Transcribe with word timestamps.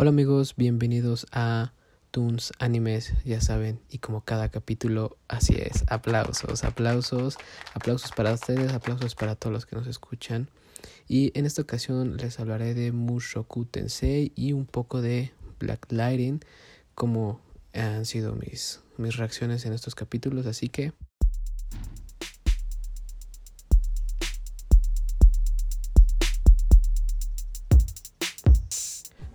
Hola 0.00 0.08
amigos, 0.08 0.54
bienvenidos 0.56 1.26
a 1.30 1.74
Toons 2.10 2.54
Animes, 2.58 3.12
ya 3.26 3.42
saben, 3.42 3.80
y 3.90 3.98
como 3.98 4.24
cada 4.24 4.48
capítulo, 4.48 5.18
así 5.28 5.56
es, 5.58 5.84
aplausos, 5.88 6.64
aplausos, 6.64 7.36
aplausos 7.74 8.10
para 8.12 8.32
ustedes, 8.32 8.72
aplausos 8.72 9.14
para 9.14 9.34
todos 9.34 9.52
los 9.52 9.66
que 9.66 9.76
nos 9.76 9.86
escuchan. 9.86 10.48
Y 11.06 11.38
en 11.38 11.44
esta 11.44 11.60
ocasión 11.60 12.16
les 12.16 12.40
hablaré 12.40 12.72
de 12.72 12.92
Mushoku 12.92 13.66
Tensei 13.66 14.32
y 14.34 14.54
un 14.54 14.64
poco 14.64 15.02
de 15.02 15.32
Black 15.58 15.92
Lighting, 15.92 16.40
como 16.94 17.42
han 17.74 18.06
sido 18.06 18.34
mis, 18.34 18.80
mis 18.96 19.18
reacciones 19.18 19.66
en 19.66 19.74
estos 19.74 19.94
capítulos, 19.94 20.46
así 20.46 20.70
que 20.70 20.94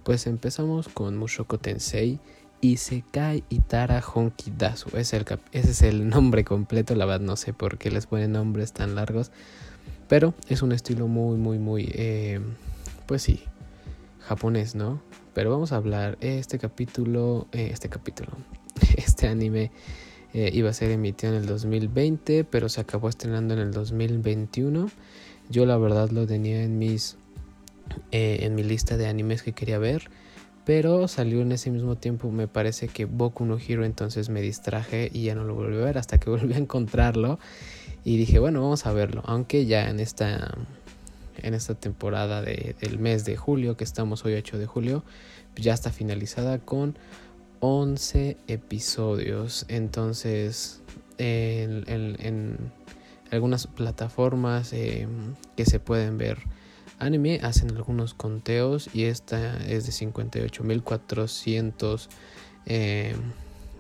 Pues 0.06 0.28
empezamos 0.28 0.88
con 0.88 1.18
Mushoku 1.18 1.58
Tensei 1.58 2.20
Isekai 2.62 3.44
Itara 3.50 4.04
Honkidasu. 4.04 4.96
Es 4.96 5.14
el 5.14 5.26
ese 5.52 5.72
es 5.72 5.82
el 5.82 6.08
nombre 6.10 6.44
completo, 6.44 6.94
la 6.94 7.08
verdad 7.08 7.26
no 7.26 7.36
sé 7.36 7.54
por 7.54 7.80
qué 7.80 7.90
les 7.90 8.06
ponen 8.06 8.34
nombres 8.34 8.72
tan 8.72 8.94
largos. 8.94 9.32
Pero 10.08 10.36
es 10.48 10.62
un 10.62 10.74
estilo 10.74 11.08
muy, 11.08 11.38
muy, 11.38 11.58
muy, 11.58 11.90
eh, 11.96 12.40
pues 13.08 13.24
sí, 13.24 13.42
japonés, 14.20 14.76
¿no? 14.76 15.02
Pero 15.34 15.50
vamos 15.50 15.72
a 15.72 15.78
hablar, 15.78 16.20
este 16.22 16.60
capítulo, 16.60 17.48
eh, 17.52 17.72
este 17.74 17.90
capítulo, 17.90 18.30
este 18.98 19.28
anime 19.28 19.72
eh, 20.36 20.52
iba 20.54 20.70
a 20.70 20.74
ser 20.74 20.92
emitido 20.92 21.34
en 21.34 21.40
el 21.40 21.48
2020, 21.48 22.44
pero 22.44 22.70
se 22.70 22.80
acabó 22.80 23.10
estrenando 23.10 23.56
en 23.56 23.60
el 23.60 23.72
2021. 23.72 24.88
Yo 25.50 25.66
la 25.66 25.78
verdad 25.78 26.12
lo 26.12 26.28
tenía 26.28 26.62
en 26.62 26.78
mis 26.78 27.18
eh, 28.12 28.40
en 28.42 28.56
mi 28.56 28.64
lista 28.64 28.98
de 28.98 29.08
animes 29.08 29.44
que 29.44 29.54
quería 29.54 29.78
ver. 29.78 30.10
Pero 30.66 31.08
salió 31.08 31.42
en 31.42 31.52
ese 31.52 31.70
mismo 31.70 31.96
tiempo, 31.96 32.32
me 32.32 32.48
parece 32.48 32.88
que 32.88 33.06
Boku 33.06 33.46
no 33.46 33.58
Hero, 33.60 33.86
entonces 33.86 34.30
me 34.30 34.42
distraje 34.42 35.12
y 35.14 35.24
ya 35.26 35.36
no 35.36 35.44
lo 35.44 35.54
volví 35.54 35.78
a 35.78 35.86
ver 35.86 35.98
hasta 36.00 36.18
que 36.20 36.30
volví 36.32 36.54
a 36.54 36.58
encontrarlo. 36.58 37.40
Y 38.04 38.18
dije, 38.18 38.40
bueno, 38.40 38.62
vamos 38.62 38.86
a 38.86 38.94
verlo. 38.94 39.22
Aunque 39.26 39.66
ya 39.66 39.90
en 39.90 40.00
esta, 40.00 40.58
en 41.38 41.54
esta 41.54 41.76
temporada 41.76 42.42
del 42.42 43.00
mes 43.00 43.26
de 43.26 43.36
julio, 43.36 43.78
que 43.78 43.84
estamos 43.84 44.26
hoy 44.26 44.34
8 44.34 44.58
de 44.58 44.66
julio, 44.66 45.04
ya 45.56 45.74
está 45.74 45.92
finalizada 45.92 46.60
con 46.60 46.98
11 47.60 48.38
episodios. 48.48 49.66
Entonces, 49.70 50.82
en, 51.18 52.58
algunas 53.32 53.68
plataformas 53.68 54.72
eh, 54.72 55.08
que 55.58 55.66
se 55.66 55.80
pueden 55.80 56.18
ver 56.18 56.38
anime 57.00 57.40
hacen 57.44 57.76
algunos 57.76 58.14
conteos 58.14 58.90
y 58.94 59.06
esta 59.06 59.58
es 59.66 59.86
de 59.86 59.92
58.400 59.92 62.08
eh, 62.66 63.16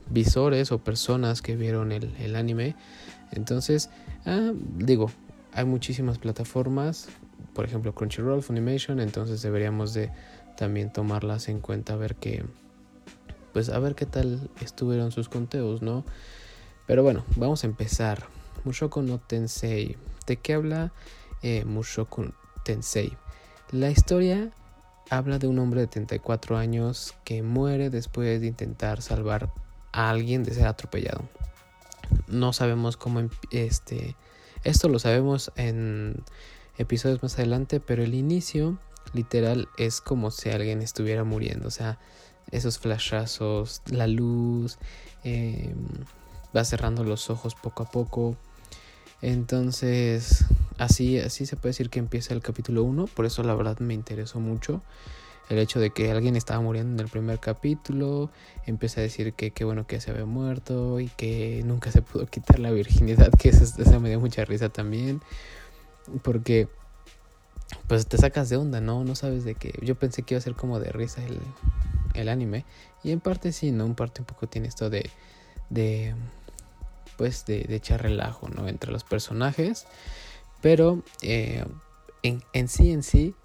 visores 0.09 0.71
o 0.71 0.79
personas 0.79 1.41
que 1.41 1.55
vieron 1.55 1.91
el, 1.91 2.35
anime. 2.35 2.75
Entonces, 3.31 3.89
ah, 4.25 4.51
digo, 4.77 5.11
hay 5.53 5.65
muchísimas 5.65 6.19
plataformas, 6.19 7.07
por 7.53 7.65
ejemplo 7.65 7.95
Crunchyroll, 7.95 8.43
Funimation, 8.43 8.99
entonces 8.99 9.41
deberíamos 9.41 9.93
de 9.93 10.11
también 10.57 10.91
tomarlas 10.91 11.47
en 11.49 11.59
cuenta 11.59 11.93
a 11.93 11.97
ver 11.97 12.15
qué, 12.15 12.43
pues 13.53 13.69
a 13.69 13.79
ver 13.79 13.95
qué 13.95 14.05
tal 14.05 14.49
estuvieron 14.61 15.11
sus 15.11 15.29
conteos, 15.29 15.81
¿no? 15.81 16.05
Pero 16.87 17.03
bueno, 17.03 17.25
vamos 17.35 17.63
a 17.63 17.67
empezar. 17.67 18.27
Mushoku 18.63 19.01
no 19.01 19.19
Tensei. 19.19 19.97
¿De 20.27 20.37
qué 20.37 20.53
habla 20.53 20.91
eh, 21.41 21.65
Mushoku 21.65 22.31
Tensei. 22.65 23.15
La 23.71 23.89
historia 23.89 24.51
habla 25.09 25.39
de 25.39 25.47
un 25.47 25.59
hombre 25.59 25.81
de 25.81 25.87
34 25.87 26.57
años 26.57 27.13
que 27.23 27.43
muere 27.43 27.89
después 27.89 28.41
de 28.41 28.47
intentar 28.47 29.01
salvar 29.01 29.53
a 29.93 30.09
alguien 30.09 30.43
de 30.43 30.53
ser 30.53 30.67
atropellado. 30.67 31.29
No 32.27 32.51
sabemos 32.51 32.97
cómo 32.97 33.21
este 33.51 34.15
esto 34.65 34.89
lo 34.89 34.97
sabemos 34.97 35.51
en 35.55 36.23
episodios 36.79 37.21
más 37.21 37.35
adelante, 37.35 37.79
pero 37.79 38.03
el 38.03 38.15
inicio 38.15 38.79
literal 39.13 39.69
es 39.77 40.01
como 40.01 40.31
si 40.31 40.49
alguien 40.49 40.81
estuviera 40.81 41.23
muriendo, 41.23 41.67
o 41.67 41.71
sea, 41.71 41.99
esos 42.49 42.79
flashazos, 42.79 43.83
la 43.85 44.07
luz, 44.07 44.79
em, 45.23 45.75
va 46.55 46.65
cerrando 46.65 47.03
los 47.03 47.29
ojos 47.29 47.53
poco 47.53 47.83
a 47.83 47.91
poco. 47.91 48.37
Entonces, 49.21 50.45
Así, 50.77 51.19
así 51.19 51.45
se 51.45 51.55
puede 51.55 51.69
decir 51.69 51.89
que 51.89 51.99
empieza 51.99 52.33
el 52.33 52.41
capítulo 52.41 52.83
1, 52.83 53.07
por 53.07 53.25
eso 53.25 53.43
la 53.43 53.55
verdad 53.55 53.79
me 53.79 53.93
interesó 53.93 54.41
mucho 54.41 54.81
el 55.47 55.59
hecho 55.59 55.79
de 55.79 55.91
que 55.91 56.11
alguien 56.11 56.35
estaba 56.35 56.59
muriendo 56.59 56.93
en 56.93 56.99
el 56.99 57.07
primer 57.09 57.39
capítulo, 57.39 58.29
empieza 58.65 58.99
a 58.99 59.03
decir 59.03 59.33
que 59.33 59.51
qué 59.51 59.63
bueno 59.63 59.87
que 59.87 60.01
se 60.01 60.11
había 60.11 60.25
muerto 60.25 60.99
y 60.99 61.07
que 61.07 61.61
nunca 61.63 61.91
se 61.91 62.01
pudo 62.01 62.25
quitar 62.25 62.59
la 62.59 62.71
virginidad, 62.71 63.29
que 63.39 63.49
eso, 63.49 63.99
me 64.01 64.09
dio 64.09 64.19
mucha 64.19 64.43
risa 64.43 64.69
también, 64.69 65.21
porque 66.23 66.67
pues 67.87 68.07
te 68.07 68.17
sacas 68.17 68.49
de 68.49 68.57
onda, 68.57 68.81
¿no? 68.81 69.03
No 69.03 69.15
sabes 69.15 69.45
de 69.45 69.55
qué. 69.55 69.73
Yo 69.81 69.95
pensé 69.95 70.23
que 70.23 70.33
iba 70.33 70.39
a 70.39 70.41
ser 70.41 70.55
como 70.55 70.79
de 70.79 70.91
risa 70.91 71.23
el, 71.23 71.39
el 72.15 72.27
anime, 72.27 72.65
y 73.03 73.11
en 73.11 73.19
parte 73.19 73.53
sí, 73.53 73.71
¿no? 73.71 73.85
En 73.85 73.95
parte 73.95 74.21
un 74.21 74.25
poco 74.25 74.47
tiene 74.47 74.67
esto 74.67 74.89
de, 74.89 75.09
de 75.69 76.15
pues 77.17 77.45
de, 77.45 77.61
de 77.63 77.75
echar 77.75 78.01
relajo, 78.03 78.49
¿no? 78.49 78.67
Entre 78.67 78.91
los 78.91 79.03
personajes. 79.03 79.87
Pero 80.61 81.03
eh, 81.21 81.63
en, 82.23 82.67
sí, 82.67 82.91
en 82.91 83.03
sí, 83.03 83.35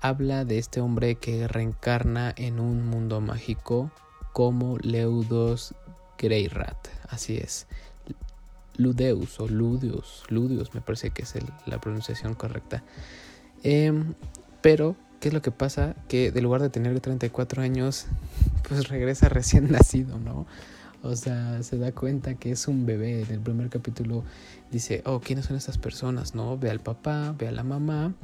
habla 0.00 0.46
de 0.46 0.58
este 0.58 0.80
hombre 0.80 1.16
que 1.16 1.46
reencarna 1.46 2.32
en 2.36 2.58
un 2.58 2.86
mundo 2.86 3.20
mágico 3.20 3.90
como 4.32 4.78
Leudos 4.78 5.74
Greyrat. 6.18 6.88
Así 7.08 7.36
es. 7.36 7.66
Ludeus 8.76 9.40
o 9.40 9.48
Ludius. 9.48 10.24
Ludius 10.28 10.74
me 10.74 10.80
parece 10.80 11.10
que 11.10 11.22
es 11.22 11.34
la 11.66 11.78
pronunciación 11.80 12.34
correcta. 12.34 12.82
Em, 13.62 14.14
pero, 14.62 14.96
¿qué 15.20 15.28
es 15.28 15.34
lo 15.34 15.42
que 15.42 15.50
pasa? 15.50 15.96
Que 16.08 16.32
de 16.32 16.40
lugar 16.40 16.62
de 16.62 16.70
tener 16.70 16.98
34 16.98 17.62
años, 17.62 18.06
pues 18.68 18.88
regresa 18.88 19.28
recién 19.28 19.70
nacido, 19.70 20.18
¿no? 20.18 20.46
O 21.02 21.16
sea, 21.16 21.62
se 21.62 21.78
da 21.78 21.92
cuenta 21.92 22.34
que 22.34 22.50
es 22.50 22.68
un 22.68 22.84
bebé. 22.84 23.22
En 23.22 23.30
el 23.30 23.40
primer 23.40 23.70
capítulo 23.70 24.22
dice, 24.70 25.02
oh, 25.06 25.20
¿quiénes 25.20 25.46
son 25.46 25.56
estas 25.56 25.78
personas? 25.78 26.34
¿No? 26.34 26.58
Ve 26.58 26.70
al 26.70 26.80
papá, 26.80 27.34
ve 27.38 27.48
a 27.48 27.52
la 27.52 27.64
mamá, 27.64 28.14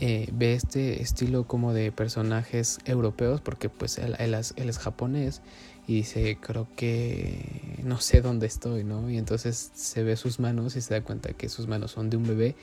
eh, 0.00 0.28
ve 0.32 0.54
este 0.54 1.00
estilo 1.00 1.46
como 1.46 1.72
de 1.72 1.92
personajes 1.92 2.80
europeos, 2.86 3.40
porque 3.40 3.68
pues 3.68 3.98
él, 3.98 4.16
es, 4.34 4.78
japonés. 4.78 5.42
Y 5.86 5.94
dice, 5.94 6.38
creo 6.40 6.66
que 6.76 7.80
no 7.84 8.00
sé 8.00 8.20
dónde 8.20 8.46
estoy, 8.46 8.84
¿no? 8.84 9.08
Y 9.10 9.18
entonces 9.18 9.70
se 9.74 10.02
ve 10.02 10.16
sus 10.16 10.40
manos 10.40 10.76
y 10.76 10.80
se 10.80 10.94
da 10.94 11.02
cuenta 11.02 11.32
que 11.32 11.48
sus 11.48 11.66
manos 11.68 11.92
son 11.92 12.10
de 12.10 12.16
un 12.16 12.24
bebé 12.24 12.56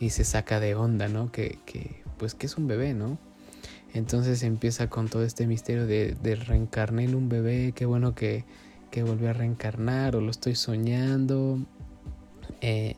y 0.00 0.10
se 0.10 0.24
saca 0.24 0.60
de 0.60 0.74
onda, 0.74 1.08
¿no? 1.08 1.30
Que, 1.30 1.58
que 1.66 2.02
pues 2.18 2.34
que 2.34 2.46
es 2.46 2.56
un 2.56 2.66
bebé, 2.66 2.94
¿no? 2.94 3.18
Entonces 3.94 4.42
empieza 4.42 4.90
con 4.90 5.08
todo 5.08 5.24
este 5.24 5.46
misterio 5.46 5.86
de, 5.86 6.16
de 6.22 6.34
reencarnar 6.34 7.04
en 7.04 7.14
un 7.14 7.28
bebé, 7.28 7.72
qué 7.74 7.86
bueno 7.86 8.14
que 8.14 8.44
que 8.94 9.02
volví 9.02 9.26
a 9.26 9.32
reencarnar 9.32 10.14
o 10.14 10.20
lo 10.20 10.30
estoy 10.30 10.54
soñando. 10.54 11.58
Eh, 12.60 12.94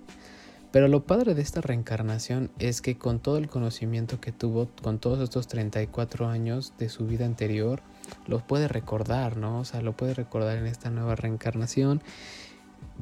pero 0.70 0.88
lo 0.88 1.06
padre 1.06 1.34
de 1.34 1.40
esta 1.40 1.62
reencarnación 1.62 2.50
es 2.58 2.82
que 2.82 2.98
con 2.98 3.18
todo 3.18 3.38
el 3.38 3.48
conocimiento 3.48 4.20
que 4.20 4.30
tuvo, 4.30 4.68
con 4.82 4.98
todos 4.98 5.20
estos 5.20 5.48
34 5.48 6.28
años 6.28 6.74
de 6.76 6.90
su 6.90 7.06
vida 7.06 7.24
anterior, 7.24 7.80
lo 8.26 8.46
puede 8.46 8.68
recordar, 8.68 9.38
¿no? 9.38 9.60
O 9.60 9.64
sea, 9.64 9.80
lo 9.80 9.96
puede 9.96 10.12
recordar 10.12 10.58
en 10.58 10.66
esta 10.66 10.90
nueva 10.90 11.14
reencarnación. 11.14 12.02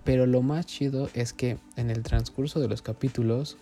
Pero 0.04 0.26
lo 0.26 0.42
más 0.42 0.64
chido 0.64 1.10
es 1.14 1.32
que 1.32 1.58
en 1.74 1.90
el 1.90 2.04
transcurso 2.04 2.60
de 2.60 2.68
los 2.68 2.80
capítulos, 2.80 3.56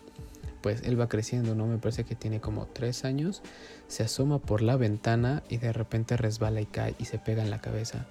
pues 0.60 0.82
él 0.82 1.00
va 1.00 1.08
creciendo, 1.08 1.54
¿no? 1.54 1.66
Me 1.66 1.78
parece 1.78 2.04
que 2.04 2.16
tiene 2.16 2.38
como 2.38 2.66
3 2.66 3.06
años, 3.06 3.40
se 3.88 4.02
asoma 4.02 4.40
por 4.40 4.60
la 4.60 4.76
ventana 4.76 5.42
y 5.48 5.56
de 5.56 5.72
repente 5.72 6.18
resbala 6.18 6.60
y 6.60 6.66
cae 6.66 6.94
y 6.98 7.06
se 7.06 7.18
pega 7.18 7.42
en 7.42 7.48
la 7.48 7.62
cabeza. 7.62 8.06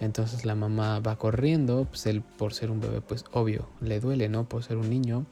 Entonces 0.00 0.46
la 0.46 0.54
mamá 0.54 1.00
va 1.00 1.16
corriendo, 1.16 1.84
pues 1.84 2.06
él 2.06 2.22
por 2.22 2.54
ser 2.54 2.70
un 2.70 2.80
bebé, 2.80 3.02
pues 3.02 3.24
obvio, 3.32 3.68
le 3.80 4.00
duele, 4.00 4.28
¿no? 4.28 4.48
Por 4.48 4.64
ser 4.64 4.78
un 4.78 4.88
niño. 4.88 5.26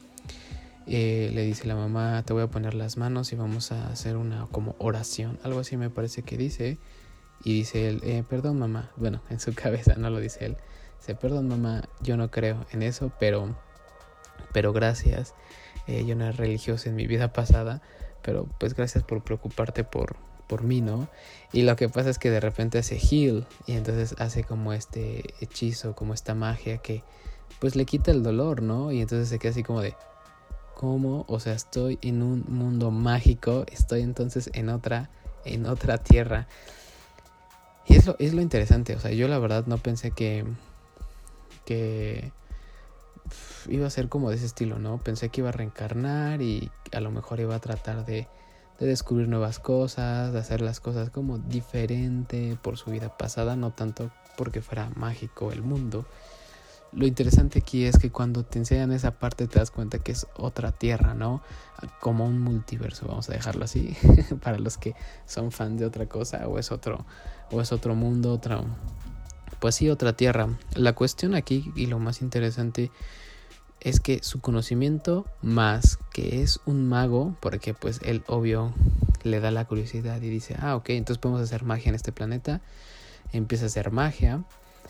Eh, 0.85 1.31
le 1.33 1.43
dice 1.43 1.67
la 1.67 1.75
mamá, 1.75 2.23
te 2.23 2.33
voy 2.33 2.43
a 2.43 2.47
poner 2.47 2.73
las 2.73 2.97
manos 2.97 3.31
y 3.31 3.35
vamos 3.35 3.71
a 3.71 3.87
hacer 3.87 4.15
una 4.15 4.47
como 4.51 4.75
oración. 4.77 5.39
Algo 5.43 5.59
así 5.59 5.75
me 5.75 5.89
parece 5.89 6.21
que 6.21 6.37
dice. 6.37 6.77
Y 7.43 7.53
dice 7.53 7.89
él, 7.89 8.01
eh, 8.03 8.23
perdón 8.27 8.59
mamá. 8.59 8.91
Bueno, 8.95 9.21
en 9.29 9.39
su 9.39 9.53
cabeza 9.53 9.95
no 9.97 10.09
lo 10.09 10.19
dice 10.19 10.45
él. 10.45 10.57
Dice, 10.99 11.15
perdón 11.15 11.47
mamá, 11.47 11.83
yo 12.01 12.17
no 12.17 12.29
creo 12.29 12.65
en 12.71 12.83
eso, 12.83 13.11
pero, 13.19 13.55
pero 14.53 14.71
gracias. 14.71 15.33
Eh, 15.87 16.05
yo 16.05 16.15
no 16.15 16.25
era 16.25 16.33
religioso 16.33 16.89
en 16.89 16.95
mi 16.95 17.07
vida 17.07 17.33
pasada, 17.33 17.81
pero 18.21 18.47
pues 18.59 18.75
gracias 18.75 19.03
por 19.03 19.23
preocuparte 19.23 19.83
por, 19.83 20.17
por 20.49 20.63
mí, 20.63 20.81
¿no? 20.81 21.07
Y 21.53 21.61
lo 21.61 21.77
que 21.77 21.87
pasa 21.87 22.09
es 22.09 22.17
que 22.17 22.31
de 22.31 22.41
repente 22.41 22.79
hace 22.79 22.97
heal 22.97 23.47
y 23.67 23.73
entonces 23.73 24.15
hace 24.19 24.43
como 24.43 24.73
este 24.73 25.35
hechizo, 25.39 25.95
como 25.95 26.13
esta 26.13 26.33
magia 26.33 26.79
que 26.79 27.03
pues 27.59 27.75
le 27.75 27.85
quita 27.85 28.11
el 28.11 28.23
dolor, 28.23 28.61
¿no? 28.61 28.91
Y 28.91 28.99
entonces 28.99 29.29
se 29.29 29.39
queda 29.39 29.51
así 29.51 29.63
como 29.63 29.81
de, 29.81 29.95
¿cómo? 30.75 31.23
O 31.27 31.39
sea, 31.39 31.53
estoy 31.53 31.99
en 32.01 32.23
un 32.23 32.43
mundo 32.47 32.89
mágico, 32.91 33.63
estoy 33.71 34.01
entonces 34.01 34.49
en 34.53 34.69
otra, 34.69 35.09
en 35.45 35.67
otra 35.67 35.99
tierra. 35.99 36.47
Y 37.85 37.95
es 37.95 38.05
lo, 38.05 38.15
es 38.19 38.33
lo 38.33 38.41
interesante, 38.41 38.95
o 38.95 38.99
sea, 38.99 39.11
yo 39.11 39.27
la 39.27 39.39
verdad 39.39 39.65
no 39.67 39.77
pensé 39.77 40.11
que, 40.11 40.45
que 41.65 42.31
iba 43.67 43.87
a 43.87 43.89
ser 43.91 44.09
como 44.09 44.29
de 44.29 44.37
ese 44.37 44.45
estilo, 44.45 44.79
¿no? 44.79 44.97
Pensé 44.97 45.29
que 45.29 45.41
iba 45.41 45.49
a 45.49 45.53
reencarnar 45.53 46.41
y 46.41 46.71
a 46.91 46.99
lo 47.01 47.11
mejor 47.11 47.39
iba 47.39 47.55
a 47.55 47.59
tratar 47.59 48.05
de, 48.05 48.27
de 48.79 48.87
descubrir 48.87 49.27
nuevas 49.27 49.59
cosas, 49.59 50.31
de 50.31 50.39
hacer 50.39 50.61
las 50.61 50.79
cosas 50.79 51.09
como 51.09 51.37
diferente 51.37 52.57
por 52.61 52.77
su 52.77 52.91
vida 52.91 53.17
pasada, 53.17 53.55
no 53.55 53.71
tanto 53.71 54.11
porque 54.37 54.61
fuera 54.61 54.89
mágico 54.95 55.51
el 55.51 55.61
mundo. 55.61 56.05
Lo 56.91 57.05
interesante 57.05 57.59
aquí 57.59 57.85
es 57.85 57.99
que 57.99 58.09
cuando 58.09 58.43
te 58.43 58.57
enseñan 58.57 58.91
esa 58.91 59.11
parte 59.11 59.47
te 59.47 59.59
das 59.59 59.69
cuenta 59.69 59.99
que 59.99 60.11
es 60.11 60.25
otra 60.35 60.71
tierra, 60.71 61.13
¿no? 61.13 61.43
Como 61.99 62.25
un 62.25 62.39
multiverso, 62.39 63.05
vamos 63.07 63.29
a 63.29 63.33
dejarlo 63.33 63.65
así, 63.65 63.95
para 64.41 64.57
los 64.57 64.77
que 64.77 64.95
son 65.27 65.51
fan 65.51 65.77
de 65.77 65.85
otra 65.85 66.07
cosa 66.07 66.47
o 66.47 66.57
es 66.57 66.71
otro 66.71 67.05
o 67.51 67.61
es 67.61 67.71
otro 67.71 67.93
mundo, 67.93 68.33
otra 68.33 68.63
pues 69.59 69.75
sí, 69.75 69.89
otra 69.89 70.13
tierra. 70.13 70.57
La 70.73 70.93
cuestión 70.93 71.35
aquí 71.35 71.71
y 71.75 71.87
lo 71.87 71.99
más 71.99 72.21
interesante 72.21 72.91
es 73.81 73.99
que 73.99 74.19
su 74.23 74.41
conocimiento 74.41 75.25
más 75.41 75.99
que 76.11 76.41
es 76.41 76.59
un 76.65 76.87
mago, 76.87 77.35
porque 77.39 77.73
pues 77.73 77.99
él 78.03 78.23
obvio 78.27 78.73
le 79.23 79.39
da 79.39 79.51
la 79.51 79.65
curiosidad 79.65 80.21
y 80.21 80.29
dice, 80.29 80.55
ah, 80.59 80.75
ok, 80.75 80.89
entonces 80.91 81.19
podemos 81.19 81.41
hacer 81.41 81.63
magia 81.63 81.89
en 81.89 81.95
este 81.95 82.11
planeta, 82.11 82.61
empieza 83.31 83.65
a 83.65 83.67
hacer 83.67 83.91
magia 83.91 84.43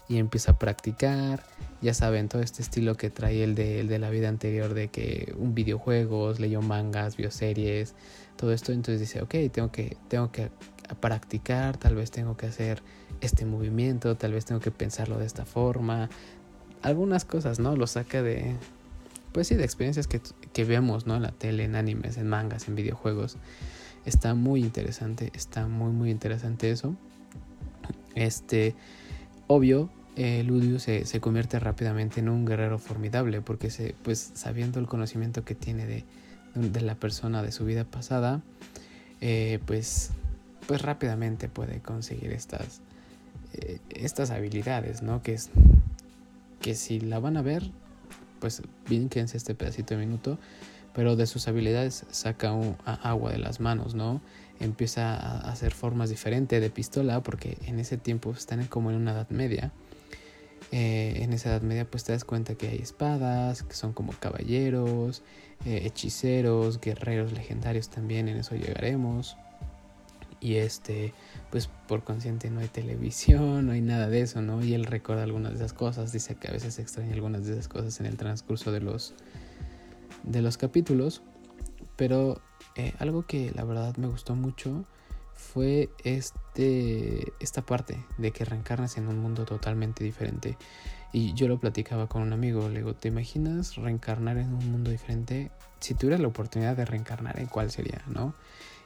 y 0.08 0.18
empieza 0.18 0.54
a 0.54 0.60
practicar, 0.60 1.44
ya 1.82 1.94
saben, 1.94 2.30
todo 2.30 2.42
este 2.42 2.64
estilo 2.64 2.96
que 2.96 3.12
trae 3.12 3.44
el 3.44 3.54
de, 3.54 3.80
el 3.80 3.88
de 3.88 4.00
la 4.00 4.10
vida 4.10 4.28
anterior 4.28 4.74
de 4.74 4.88
que 4.88 5.34
un 5.38 5.54
videojuegos, 5.54 6.40
leyó 6.40 6.62
mangas, 6.62 7.16
vio 7.16 7.30
series, 7.30 7.94
todo 8.38 8.52
esto, 8.54 8.72
entonces 8.72 9.00
dice, 9.00 9.22
ok, 9.22 9.36
tengo 9.52 9.72
que, 9.72 9.98
tengo 10.08 10.32
que 10.32 10.50
practicar, 11.00 11.78
tal 11.78 11.96
vez 11.96 12.10
tengo 12.10 12.38
que 12.38 12.48
hacer 12.48 12.82
este 13.22 13.46
movimiento, 13.46 14.16
tal 14.16 14.34
vez 14.34 14.46
tengo 14.46 14.62
que 14.62 14.72
pensarlo 14.72 15.20
de 15.20 15.26
esta 15.26 15.46
forma, 15.46 16.10
algunas 16.82 17.26
cosas, 17.26 17.60
¿no? 17.60 17.76
Lo 17.76 17.86
saca 17.86 18.24
de, 18.24 18.56
pues 19.32 19.48
sí, 19.48 19.56
de 19.56 19.64
experiencias 19.64 20.08
que, 20.08 20.22
que 20.54 20.66
vemos, 20.66 21.06
¿no? 21.06 21.16
En 21.16 21.24
la 21.24 21.32
tele, 21.32 21.64
en 21.64 21.76
animes, 21.76 22.18
en 22.18 22.28
mangas, 22.28 22.68
en 22.68 22.76
videojuegos. 22.76 23.38
Está 24.06 24.34
muy 24.34 24.62
interesante, 24.62 25.32
está 25.34 25.68
muy, 25.68 25.92
muy 25.92 26.10
interesante 26.10 26.72
eso. 26.72 26.96
Este, 28.16 28.76
obvio, 29.48 29.90
eh, 30.16 30.46
se, 30.80 31.06
se, 31.06 31.22
convierte 31.22 31.60
rápidamente 31.60 32.20
en 32.20 32.30
un 32.30 32.46
guerrero 32.46 32.80
formidable 32.80 33.42
porque 33.42 33.70
se, 33.70 33.96
pues 34.04 34.32
sabiendo 34.34 34.80
el 34.80 34.88
conocimiento 34.88 35.46
que 35.46 35.56
tiene 35.56 35.86
de, 35.86 36.04
de 36.56 36.82
la 36.82 36.96
persona 36.96 37.44
de 37.44 37.52
su 37.52 37.66
vida 37.66 37.86
pasada, 37.86 38.42
eh, 39.22 39.60
pues, 39.66 40.12
pues 40.68 40.82
rápidamente 40.82 41.50
puede 41.50 41.80
conseguir 41.80 42.32
estas, 42.32 42.82
eh, 43.54 43.80
estas 43.90 44.32
habilidades, 44.32 45.02
¿no? 45.04 45.22
Que 45.22 45.34
es 45.34 45.50
que 46.62 46.76
si 46.76 47.00
la 47.00 47.20
van 47.20 47.38
a 47.38 47.42
ver, 47.42 47.72
pues 48.40 48.62
bien 48.88 49.10
quédense 49.10 49.38
este 49.38 49.56
pedacito 49.56 49.96
de 49.96 50.06
minuto, 50.06 50.38
pero 50.94 51.16
de 51.16 51.28
sus 51.28 51.48
habilidades 51.48 52.06
saca 52.12 52.52
un, 52.52 52.76
agua 52.86 53.32
de 53.32 53.38
las 53.38 53.60
manos, 53.60 53.96
¿no? 53.96 54.22
Empieza 54.60 55.16
a 55.16 55.52
hacer 55.52 55.72
formas 55.72 56.10
diferentes 56.10 56.60
de 56.62 56.70
pistola, 56.70 57.22
porque 57.24 57.58
en 57.66 57.80
ese 57.80 57.98
tiempo 57.98 58.32
están 58.32 58.66
como 58.68 58.90
en 58.92 58.98
una 58.98 59.12
edad 59.12 59.30
media. 59.30 59.72
Eh, 60.72 61.22
en 61.24 61.34
esa 61.34 61.50
edad 61.50 61.62
media 61.62 61.90
pues 61.90 62.04
te 62.04 62.12
das 62.12 62.24
cuenta 62.24 62.54
que 62.56 62.68
hay 62.68 62.78
espadas, 62.78 63.64
que 63.64 63.74
son 63.74 63.94
como 63.94 64.14
caballeros, 64.14 65.24
eh, 65.66 65.82
hechiceros, 65.86 66.80
guerreros 66.80 67.34
legendarios 67.34 67.90
también, 67.90 68.28
en 68.28 68.38
eso 68.38 68.56
llegaremos. 68.56 69.38
Y 70.42 70.56
este, 70.56 71.14
pues 71.50 71.68
por 71.88 72.04
consciente 72.04 72.50
no 72.50 72.62
hay 72.62 72.68
televisión, 72.68 73.66
no 73.66 73.74
hay 73.74 73.82
nada 73.82 74.08
de 74.08 74.22
eso, 74.22 74.42
¿no? 74.42 74.64
Y 74.64 74.74
él 74.74 74.86
recuerda 74.86 75.24
algunas 75.24 75.52
de 75.52 75.58
esas 75.58 75.74
cosas, 75.74 76.12
dice 76.12 76.36
que 76.36 76.48
a 76.48 76.52
veces 76.52 76.80
extraña 76.80 77.14
algunas 77.14 77.46
de 77.46 77.54
esas 77.54 77.68
cosas 77.68 78.00
en 78.00 78.06
el 78.06 78.16
transcurso 78.16 78.72
de 78.72 78.80
los, 78.80 79.14
de 80.24 80.42
los 80.42 80.58
capítulos. 80.58 81.22
Pero 81.98 82.42
eh, 82.76 82.94
algo 83.00 83.26
que 83.26 83.52
la 83.54 83.66
verdad 83.66 83.98
me 83.98 84.08
gustó 84.08 84.36
mucho 84.36 84.86
fue 85.34 85.90
este, 86.04 87.34
esta 87.40 87.62
parte 87.62 88.06
de 88.18 88.32
que 88.32 88.46
reencarnas 88.46 88.98
en 88.98 89.08
un 89.08 89.20
mundo 89.20 89.46
totalmente 89.46 90.04
diferente. 90.04 90.58
Y 91.12 91.34
yo 91.34 91.48
lo 91.48 91.60
platicaba 91.60 92.08
con 92.08 92.22
un 92.22 92.34
amigo, 92.34 92.70
le 92.70 92.80
digo, 92.80 92.94
¿te 92.94 93.08
imaginas 93.08 93.76
reencarnar 93.78 94.38
en 94.38 94.54
un 94.54 94.72
mundo 94.72 94.92
diferente? 94.92 95.50
Si 95.80 95.96
tuvieras 95.96 96.20
la 96.20 96.28
oportunidad 96.28 96.78
de 96.78 96.86
reencarnar, 96.86 97.40
¿en 97.40 97.48
cuál 97.48 97.72
sería, 97.72 98.04
no? 98.08 98.36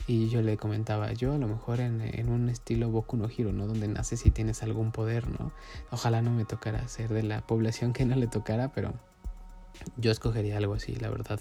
Y 0.06 0.28
yo 0.30 0.42
le 0.42 0.58
comentaba, 0.58 1.14
yo 1.14 1.34
a 1.34 1.38
lo 1.38 1.48
mejor 1.48 1.80
en, 1.80 2.02
en, 2.02 2.30
un 2.30 2.50
estilo 2.50 2.90
Boku 2.90 3.16
no 3.16 3.30
Hiro, 3.30 3.54
¿no? 3.54 3.68
Donde 3.68 3.88
naces 3.88 4.26
y 4.26 4.32
tienes 4.32 4.62
algún 4.62 4.92
poder, 4.92 5.30
¿no? 5.30 5.54
Ojalá 5.92 6.22
no 6.22 6.32
me 6.32 6.44
tocara 6.44 6.86
ser 6.90 7.14
de 7.14 7.24
la 7.24 7.42
población 7.48 7.94
que 7.94 8.06
no 8.06 8.16
le 8.16 8.28
tocara, 8.28 8.74
pero 8.74 8.94
yo 9.98 10.12
escogería 10.12 10.58
algo 10.58 10.74
así, 10.74 10.96
la 10.96 11.10
verdad. 11.10 11.40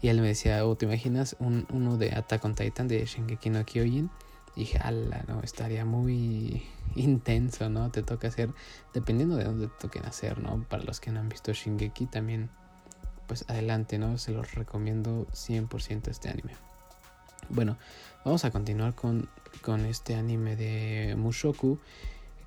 Y 0.00 0.08
él 0.08 0.20
me 0.20 0.28
decía, 0.28 0.66
oh, 0.66 0.76
¿te 0.76 0.86
imaginas 0.86 1.36
un, 1.38 1.66
uno 1.70 1.96
de 1.96 2.14
Attack 2.14 2.44
on 2.44 2.54
Titan 2.54 2.88
de 2.88 3.04
Shingeki 3.04 3.50
no 3.50 3.64
Kyojin? 3.64 4.10
Y 4.56 4.60
dije, 4.60 4.78
ala, 4.78 5.24
no, 5.28 5.40
estaría 5.42 5.84
muy 5.84 6.62
intenso, 6.96 7.68
¿no? 7.70 7.90
Te 7.90 8.02
toca 8.02 8.28
hacer, 8.28 8.50
dependiendo 8.92 9.36
de 9.36 9.44
dónde 9.44 9.68
te 9.68 9.74
toquen 9.80 10.04
hacer, 10.04 10.40
¿no? 10.40 10.64
Para 10.68 10.82
los 10.84 11.00
que 11.00 11.10
no 11.10 11.20
han 11.20 11.28
visto 11.28 11.52
Shingeki 11.52 12.06
también, 12.06 12.50
pues 13.26 13.44
adelante, 13.48 13.98
¿no? 13.98 14.18
Se 14.18 14.32
los 14.32 14.54
recomiendo 14.54 15.26
100% 15.32 16.08
este 16.08 16.28
anime. 16.28 16.52
Bueno, 17.52 17.76
vamos 18.24 18.46
a 18.46 18.50
continuar 18.50 18.94
con, 18.94 19.28
con 19.60 19.84
este 19.84 20.14
anime 20.14 20.56
de 20.56 21.16
Mushoku. 21.18 21.78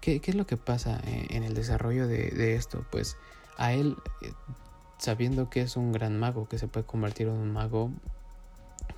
¿Qué, 0.02 0.19
¿Qué, 0.19 0.31
es 0.31 0.36
lo 0.36 0.48
que 0.48 0.57
pasa 0.57 1.00
en 1.06 1.44
el 1.44 1.54
desarrollo 1.54 2.07
de, 2.07 2.31
de 2.31 2.56
esto? 2.56 2.84
Pues 2.90 3.16
a 3.56 3.74
él, 3.74 3.98
eh, 4.24 4.34
sabiendo 4.98 5.48
que 5.52 5.62
es 5.62 5.78
un 5.78 5.92
gran 5.92 6.19
mago, 6.19 6.48
que 6.48 6.57
se 6.57 6.68
puede 6.68 6.88
convertir 6.88 7.28
en 7.28 7.36
un 7.36 7.54
mago, 7.54 7.92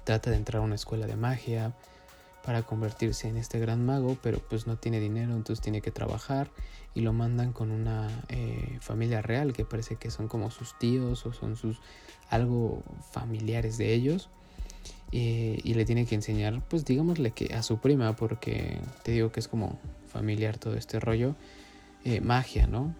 trata 0.05 0.29
de 0.29 0.37
entrar 0.37 0.61
a 0.61 0.65
una 0.65 0.75
escuela 0.75 1.07
de 1.07 1.17
magia, 1.17 1.75
para 2.45 2.63
convertirse 2.63 3.27
en 3.27 3.35
este 3.35 3.59
gran 3.59 3.85
mago, 3.85 4.17
pero 4.23 4.39
pues 4.39 4.65
no 4.65 4.77
tiene 4.77 5.01
dinero, 5.01 5.33
entonces 5.35 5.61
tiene 5.61 5.81
que 5.81 5.91
trabajar 5.91 6.49
y 6.93 7.01
lo 7.01 7.11
mandan 7.11 7.51
con 7.51 7.71
una 7.71 8.07
eh, 8.29 8.77
familia 8.79 9.21
real 9.21 9.51
que 9.51 9.65
parece 9.65 9.97
que 9.97 10.09
son 10.09 10.29
como 10.29 10.49
sus 10.51 10.79
tíos 10.79 11.25
o 11.25 11.33
son 11.33 11.57
sus 11.57 11.81
algo 12.29 12.81
familiares 13.11 13.77
de 13.77 13.93
ellos 13.93 14.29
eh, 15.11 15.59
y 15.63 15.73
le 15.73 15.85
tiene 15.85 16.05
que 16.05 16.15
enseñar 16.15 16.61
pues 16.67 16.85
digámosle 16.85 17.31
que 17.31 17.53
a 17.53 17.63
su 17.63 17.79
prima 17.79 18.15
porque 18.15 18.79
te 19.03 19.11
digo 19.11 19.31
que 19.31 19.39
es 19.39 19.47
como 19.47 19.79
familiar 20.07 20.57
todo 20.57 20.75
este 20.75 20.99
rollo 20.99 21.35
eh, 22.03 22.21
magia 22.21 22.67
no 22.67 22.93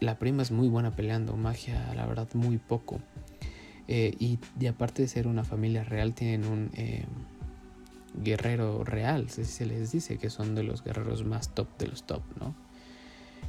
la 0.00 0.18
prima 0.18 0.42
es 0.42 0.50
muy 0.50 0.68
buena 0.68 0.94
peleando 0.94 1.36
magia 1.36 1.92
la 1.94 2.06
verdad 2.06 2.28
muy 2.34 2.58
poco 2.58 3.00
y, 3.92 4.38
y, 4.60 4.66
aparte 4.68 5.02
de 5.02 5.08
ser 5.08 5.26
una 5.26 5.42
familia 5.42 5.82
real 5.82 6.14
tienen 6.14 6.44
un 6.44 6.70
guerrero 8.14 8.84
real, 8.84 9.30
si 9.30 9.44
se 9.44 9.66
les 9.66 9.92
dice 9.92 10.18
que 10.18 10.30
son 10.30 10.54
de 10.54 10.62
los 10.62 10.82
guerreros 10.82 11.24
más 11.24 11.54
top 11.54 11.68
de 11.78 11.88
los 11.88 12.04
top, 12.04 12.22
¿no? 12.38 12.54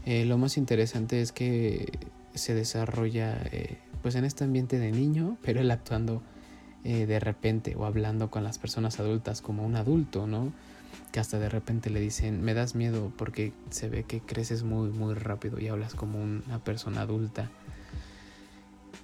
Eh, 0.06 0.26
lo 0.26 0.38
más 0.38 0.58
interesante 0.58 1.22
es 1.22 1.32
que 1.32 1.92
se 2.34 2.56
desarrolla 2.56 3.40
eh, 3.52 3.78
pues 4.02 4.16
en 4.16 4.26
este 4.26 4.44
ambiente 4.44 4.80
de 4.80 4.92
niño, 4.92 5.38
pero 5.44 5.62
él 5.62 5.70
actuando 5.70 6.24
eh, 6.84 7.06
de 7.06 7.20
repente 7.20 7.76
o 7.76 7.86
hablando 7.86 8.32
con 8.32 8.44
las 8.44 8.58
personas 8.58 9.00
adultas 9.00 9.42
como 9.42 9.66
un 9.66 9.76
adulto, 9.76 10.26
¿no? 10.26 10.52
Que 11.12 11.20
hasta 11.20 11.38
de 11.40 11.50
repente 11.50 11.90
le 11.90 12.00
dicen, 12.00 12.42
me 12.42 12.54
das 12.54 12.74
miedo 12.74 13.12
porque 13.18 13.54
se 13.70 13.88
ve 13.88 14.04
que 14.04 14.20
creces 14.20 14.64
muy, 14.64 14.90
muy 14.90 15.14
rápido 15.14 15.60
y 15.60 15.68
hablas 15.68 15.94
como 15.94 16.22
una 16.22 16.64
persona 16.64 17.02
adulta. 17.02 17.50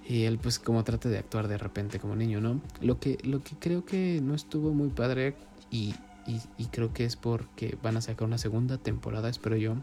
Y 0.08 0.24
él 0.24 0.38
pues 0.38 0.58
como 0.58 0.82
trata 0.84 1.08
de 1.08 1.18
actuar 1.18 1.48
de 1.48 1.58
repente 1.58 2.00
como 2.00 2.16
niño, 2.16 2.40
¿no? 2.40 2.60
Lo 2.80 2.98
que, 2.98 3.18
lo 3.22 3.42
que 3.44 3.56
creo 3.56 3.84
que 3.84 4.20
no 4.22 4.34
estuvo 4.34 4.72
muy 4.72 4.88
padre 4.88 5.36
y, 5.70 5.94
y, 6.26 6.66
creo 6.66 6.92
que 6.92 7.04
es 7.04 7.16
porque 7.16 7.78
van 7.82 7.96
a 7.96 8.00
sacar 8.00 8.26
una 8.26 8.38
segunda 8.38 8.78
temporada, 8.78 9.28
espero 9.28 9.56
yo. 9.56 9.76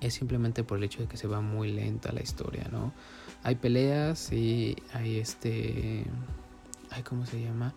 Es 0.00 0.14
simplemente 0.14 0.64
por 0.64 0.78
el 0.78 0.84
hecho 0.84 1.00
de 1.00 1.08
que 1.08 1.16
se 1.16 1.28
va 1.28 1.40
muy 1.40 1.72
lenta 1.72 2.12
la 2.12 2.22
historia, 2.22 2.68
¿no? 2.70 2.92
Hay 3.42 3.54
peleas 3.54 4.32
y 4.32 4.76
hay 4.92 5.18
este... 5.18 6.04
Hay, 6.90 7.02
¿Cómo 7.02 7.26
se 7.26 7.40
llama? 7.40 7.74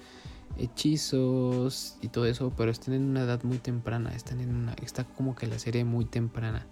Hechizos 0.58 1.98
y 2.02 2.10
todo 2.10 2.26
eso, 2.26 2.52
pero 2.56 2.72
están 2.72 2.94
en 2.94 3.04
una 3.04 3.22
edad 3.22 3.44
muy 3.44 3.58
temprana. 3.58 4.14
Están 4.16 4.40
en 4.42 4.54
una, 4.54 4.74
está 4.84 5.04
como 5.04 5.36
que 5.36 5.48
la 5.48 5.60
serie 5.60 5.84
muy 5.84 6.06
temprana. 6.06 6.66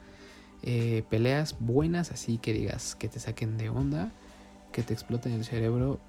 Eh, 0.63 1.03
peleas 1.09 1.55
buenas, 1.59 2.11
así 2.11 2.37
que 2.37 2.53
digas 2.53 2.95
que 2.95 3.07
te 3.07 3.19
saquen 3.19 3.57
de 3.57 3.69
onda, 3.69 4.11
que 4.71 4.83
te 4.83 4.93
exploten 4.93 5.33
el 5.33 5.45
cerebro, 5.45 5.99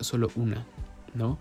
solo 0.00 0.30
una, 0.36 0.64
¿no? 1.14 1.38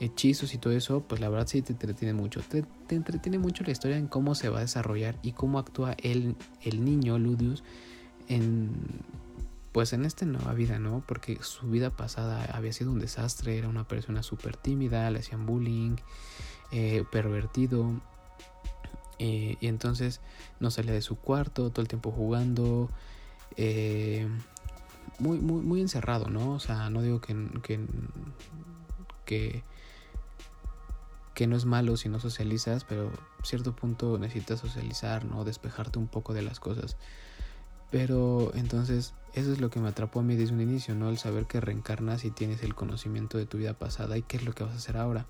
hechizos 0.00 0.54
y 0.54 0.58
todo 0.58 0.72
eso, 0.72 1.00
pues 1.00 1.20
la 1.20 1.28
verdad 1.28 1.46
sí 1.46 1.62
te 1.62 1.72
entretiene 1.72 2.14
mucho. 2.14 2.40
Te, 2.40 2.64
entretiene 2.94 3.38
mucho 3.38 3.64
la 3.64 3.70
historia 3.70 3.96
en 3.96 4.06
cómo 4.06 4.34
se 4.34 4.48
va 4.48 4.58
a 4.58 4.60
desarrollar 4.62 5.16
y 5.22 5.32
cómo 5.32 5.58
actúa 5.58 5.94
el, 6.02 6.36
el 6.62 6.84
niño 6.84 7.18
Ludius 7.18 7.64
en 8.28 8.70
pues 9.72 9.92
en 9.92 10.04
esta 10.04 10.24
nueva 10.24 10.54
vida, 10.54 10.78
¿no? 10.78 11.02
Porque 11.06 11.38
su 11.42 11.68
vida 11.68 11.90
pasada 11.90 12.44
había 12.52 12.72
sido 12.72 12.90
un 12.90 12.98
desastre, 12.98 13.58
era 13.58 13.68
una 13.68 13.84
persona 13.86 14.22
súper 14.22 14.56
tímida, 14.56 15.10
le 15.10 15.20
hacían 15.20 15.46
bullying, 15.46 15.96
eh, 16.72 17.04
pervertido. 17.10 18.00
Y, 19.18 19.58
entonces 19.60 20.20
no 20.60 20.70
sale 20.70 20.92
de 20.92 21.02
su 21.02 21.16
cuarto, 21.16 21.70
todo 21.70 21.82
el 21.82 21.88
tiempo 21.88 22.10
jugando. 22.10 22.88
Eh, 23.56 24.28
muy, 25.18 25.38
muy, 25.38 25.62
muy 25.62 25.80
encerrado, 25.80 26.28
¿no? 26.28 26.52
O 26.52 26.60
sea, 26.60 26.90
no 26.90 27.02
digo 27.02 27.20
que, 27.20 27.34
que, 27.62 27.80
que, 29.24 29.64
que 31.34 31.46
no 31.46 31.56
es 31.56 31.64
malo 31.64 31.96
si 31.96 32.08
no 32.08 32.20
socializas, 32.20 32.84
pero 32.84 33.10
a 33.40 33.44
cierto 33.44 33.74
punto 33.74 34.18
necesitas 34.18 34.60
socializar, 34.60 35.24
¿no? 35.24 35.44
Despejarte 35.44 35.98
un 35.98 36.06
poco 36.06 36.34
de 36.34 36.42
las 36.42 36.60
cosas. 36.60 36.96
Pero 37.90 38.52
entonces 38.54 39.14
eso 39.34 39.52
es 39.52 39.60
lo 39.60 39.70
que 39.70 39.80
me 39.80 39.88
atrapó 39.88 40.20
a 40.20 40.22
mí 40.22 40.36
desde 40.36 40.54
un 40.54 40.60
inicio, 40.60 40.94
¿no? 40.94 41.08
El 41.08 41.18
saber 41.18 41.46
que 41.46 41.60
reencarnas 41.60 42.24
y 42.24 42.30
tienes 42.30 42.62
el 42.62 42.74
conocimiento 42.74 43.38
de 43.38 43.46
tu 43.46 43.58
vida 43.58 43.74
pasada 43.74 44.18
y 44.18 44.22
qué 44.22 44.36
es 44.36 44.44
lo 44.44 44.52
que 44.52 44.64
vas 44.64 44.72
a 44.72 44.76
hacer 44.76 44.96
ahora. 44.96 45.26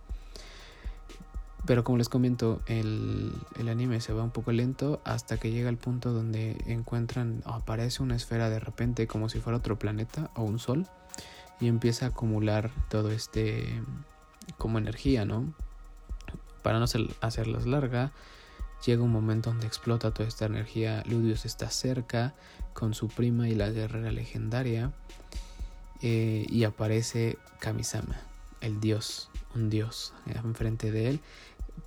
Pero 1.67 1.85
como 1.85 1.99
les 1.99 2.09
comento, 2.09 2.62
el, 2.67 3.33
anime 3.69 4.00
se 4.00 4.15
va 4.15 4.23
un 4.23 4.31
poco 4.31 4.53
lento 4.53 5.03
hasta 5.05 5.37
que 5.37 5.50
llega 5.50 5.69
el 5.69 5.77
punto 5.77 6.12
donde 6.12 6.57
encuentran, 6.67 7.43
aparece 7.45 8.03
una 8.03 8.17
esfera 8.17 8.49
de 8.49 8.59
repente 8.59 9.07
como 9.07 9.29
si 9.29 9.41
fuera 9.41 9.59
otro 9.59 9.79
planeta 9.79 10.31
o 10.35 10.45
un 10.45 10.59
sol 10.59 10.87
y 11.61 11.69
empieza 11.69 12.07
a 12.07 12.09
acumular 12.09 12.71
todo 12.88 13.11
este 13.11 13.83
como 14.57 14.79
energía, 14.79 15.27
¿no? 15.27 15.53
Para 16.62 16.79
no 16.79 16.87
hacerlas 17.21 17.67
larga, 17.67 18.12
llega 18.85 19.03
un 19.03 19.13
momento 19.13 19.51
donde 19.51 19.67
explota 19.67 20.13
toda 20.13 20.29
esta 20.29 20.47
energía, 20.47 21.03
Ludius 21.07 21.45
está 21.45 21.71
cerca 21.71 22.35
con 22.73 22.95
su 22.95 23.09
prima 23.09 23.49
y 23.49 23.55
la 23.55 23.71
guerrera 23.71 24.11
legendaria 24.13 24.93
eh, 26.03 26.47
y 26.49 26.65
aparece 26.65 27.39
Kamisama, 27.61 28.21
el 28.61 28.81
dios, 28.81 29.31
un 29.55 29.71
dios 29.71 30.15
enfrente 30.27 30.91
de 30.93 31.11
él 31.11 31.21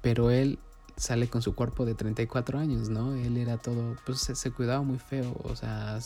pero 0.01 0.31
él 0.31 0.59
sale 0.95 1.27
con 1.27 1.41
su 1.41 1.55
cuerpo 1.55 1.85
de 1.85 1.95
34 1.95 2.59
años, 2.59 2.89
¿no? 2.89 3.15
Él 3.15 3.37
era 3.37 3.57
todo, 3.57 3.95
pues 4.05 4.19
se, 4.19 4.51
cuidaba 4.51 4.81
muy 4.81 4.99
feo, 4.99 5.35
o 5.43 5.55
sea, 5.55 5.97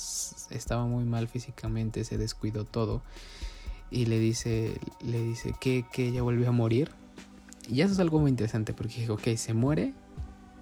estaba 0.49 0.85
muy 0.85 1.03
mal 1.03 1.27
físicamente, 1.27 2.03
se 2.03 2.17
descuidó 2.17 2.63
todo. 2.63 3.03
Y 3.91 4.05
le 4.05 4.19
dice, 4.19 4.79
le 5.01 5.21
dice 5.21 5.53
que, 5.59 5.85
ella 5.97 6.23
volvió 6.23 6.49
a 6.49 6.51
morir. 6.51 6.91
Y 7.67 7.81
eso 7.81 7.93
es 7.93 7.99
algo 7.99 8.19
muy 8.19 8.29
interesante 8.29 8.73
porque 8.73 9.01
dijo, 9.01 9.13
ok, 9.13 9.35
se 9.35 9.53
muere 9.53 9.93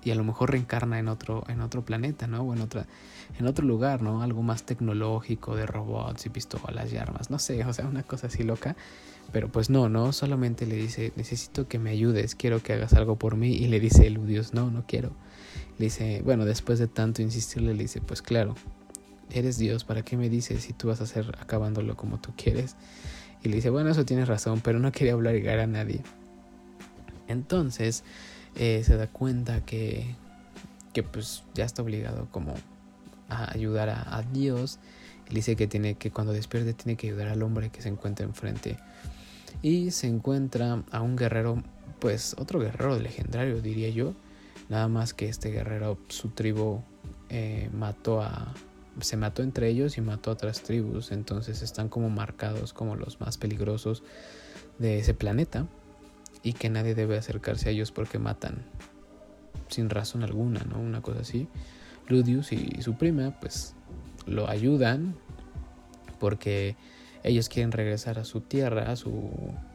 y 0.03 0.11
a 0.11 0.15
lo 0.15 0.23
mejor 0.23 0.51
reencarna 0.51 0.99
en 0.99 1.07
otro, 1.07 1.43
en 1.47 1.61
otro 1.61 1.83
planeta, 1.83 2.27
¿no? 2.27 2.41
O 2.41 2.53
en, 2.53 2.61
otra, 2.61 2.85
en 3.39 3.47
otro 3.47 3.65
lugar, 3.65 4.01
¿no? 4.01 4.21
Algo 4.21 4.41
más 4.41 4.63
tecnológico 4.63 5.55
de 5.55 5.65
robots 5.65 6.25
y 6.25 6.29
pistolas 6.29 6.91
y 6.91 6.97
armas, 6.97 7.29
no 7.29 7.39
sé, 7.39 7.63
o 7.65 7.73
sea, 7.73 7.87
una 7.87 8.03
cosa 8.03 8.27
así 8.27 8.43
loca. 8.43 8.75
Pero 9.31 9.51
pues 9.51 9.69
no, 9.69 9.89
no, 9.89 10.11
solamente 10.11 10.67
le 10.67 10.75
dice, 10.75 11.13
necesito 11.15 11.67
que 11.67 11.79
me 11.79 11.89
ayudes, 11.89 12.35
quiero 12.35 12.61
que 12.61 12.73
hagas 12.73 12.93
algo 12.93 13.17
por 13.17 13.35
mí. 13.35 13.53
Y 13.53 13.67
le 13.67 13.79
dice 13.79 14.05
el 14.05 14.25
Dios, 14.27 14.53
no, 14.53 14.69
no 14.69 14.83
quiero. 14.85 15.11
Le 15.79 15.85
dice, 15.85 16.21
bueno, 16.23 16.45
después 16.45 16.77
de 16.77 16.87
tanto 16.87 17.21
insistirle, 17.21 17.73
le 17.73 17.83
dice, 17.83 18.01
pues 18.01 18.21
claro, 18.21 18.55
eres 19.31 19.57
Dios, 19.57 19.85
¿para 19.85 20.03
qué 20.03 20.17
me 20.17 20.29
dices 20.29 20.63
si 20.63 20.73
tú 20.73 20.89
vas 20.89 21.01
a 21.01 21.05
hacer 21.05 21.35
acabándolo 21.39 21.95
como 21.95 22.19
tú 22.19 22.31
quieres? 22.35 22.75
Y 23.41 23.49
le 23.49 23.55
dice, 23.55 23.69
bueno, 23.69 23.89
eso 23.89 24.05
tienes 24.05 24.27
razón, 24.27 24.61
pero 24.61 24.79
no 24.79 24.91
quería 24.91 25.15
y 25.15 25.47
a 25.47 25.67
nadie. 25.67 26.01
Entonces 27.27 28.03
eh, 28.55 28.83
se 28.83 28.97
da 28.97 29.07
cuenta 29.07 29.65
que, 29.65 30.15
que 30.93 31.03
pues 31.03 31.43
ya 31.53 31.65
está 31.65 31.81
obligado 31.81 32.27
como 32.31 32.53
a 33.29 33.51
ayudar 33.53 33.89
a, 33.89 34.23
Dios. 34.31 34.79
Le 35.29 35.35
dice 35.35 35.55
que 35.55 35.67
tiene 35.67 35.95
que 35.95 36.11
cuando 36.11 36.33
despierte 36.33 36.73
tiene 36.73 36.95
que 36.95 37.07
ayudar 37.07 37.29
al 37.29 37.41
hombre 37.41 37.69
que 37.69 37.81
se 37.81 37.89
encuentra 37.89 38.25
enfrente. 38.25 38.77
Y 39.61 39.91
se 39.91 40.07
encuentra 40.07 40.83
a 40.91 41.01
un 41.01 41.15
guerrero, 41.15 41.63
pues 41.99 42.35
otro 42.37 42.59
guerrero 42.59 42.99
legendario 42.99 43.61
diría 43.61 43.89
yo, 43.89 44.13
nada 44.69 44.87
más 44.87 45.13
que 45.13 45.29
este 45.29 45.51
guerrero, 45.51 45.97
su 46.09 46.29
tribu 46.29 46.81
eh, 47.29 47.69
mató 47.73 48.21
a, 48.21 48.53
se 48.99 49.15
mató 49.15 49.41
entre 49.41 49.69
ellos 49.69 49.97
y 49.97 50.01
mató 50.01 50.31
a 50.31 50.33
otras 50.33 50.61
tribus, 50.61 51.11
entonces 51.11 51.61
están 51.61 51.87
como 51.87 52.09
marcados 52.09 52.73
como 52.73 52.95
los 52.95 53.21
más 53.21 53.37
peligrosos 53.37 54.03
de 54.79 54.99
ese 54.99 55.13
planeta 55.13 55.65
y 56.43 56.53
que 56.53 56.69
nadie 56.69 56.93
debe 56.93 57.17
acercarse 57.17 57.69
a 57.69 57.71
ellos 57.71 57.91
porque 57.91 58.19
matan 58.19 58.63
sin 59.69 59.89
razón 59.89 60.23
alguna, 60.23 60.63
¿no? 60.65 60.79
Una 60.79 61.01
cosa 61.01 61.21
así. 61.21 61.47
Ludius 62.07 62.51
y 62.51 62.81
su 62.81 62.95
prima 62.95 63.39
pues 63.39 63.75
lo 64.25 64.49
ayudan 64.49 65.15
porque 66.19 66.75
ellos 67.23 67.49
quieren 67.49 67.71
regresar 67.71 68.19
a 68.19 68.25
su 68.25 68.41
tierra, 68.41 68.91
a 68.91 68.95
su 68.95 69.31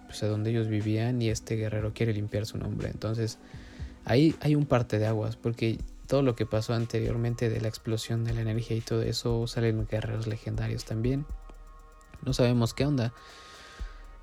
pues, 0.06 0.22
a 0.22 0.26
donde 0.26 0.50
ellos 0.50 0.68
vivían 0.68 1.20
y 1.22 1.30
este 1.30 1.56
guerrero 1.56 1.92
quiere 1.94 2.12
limpiar 2.12 2.46
su 2.46 2.58
nombre. 2.58 2.88
Entonces, 2.90 3.38
ahí 4.04 4.34
hay 4.40 4.54
un 4.54 4.66
parte 4.66 4.98
de 4.98 5.06
aguas 5.06 5.37
porque 5.37 5.78
todo 6.06 6.22
lo 6.22 6.34
que 6.34 6.46
pasó 6.46 6.75
anteriormente 6.75 7.50
de 7.50 7.60
la 7.60 7.68
explosión 7.68 8.25
de 8.25 8.32
la 8.32 8.40
energía 8.40 8.76
y 8.76 8.80
todo 8.80 9.02
eso 9.02 9.46
salen 9.46 9.87
guerreros 9.87 10.26
legendarios 10.26 10.84
también. 10.84 11.26
No 12.25 12.32
sabemos 12.32 12.75
qué 12.75 12.87
onda. 12.87 13.12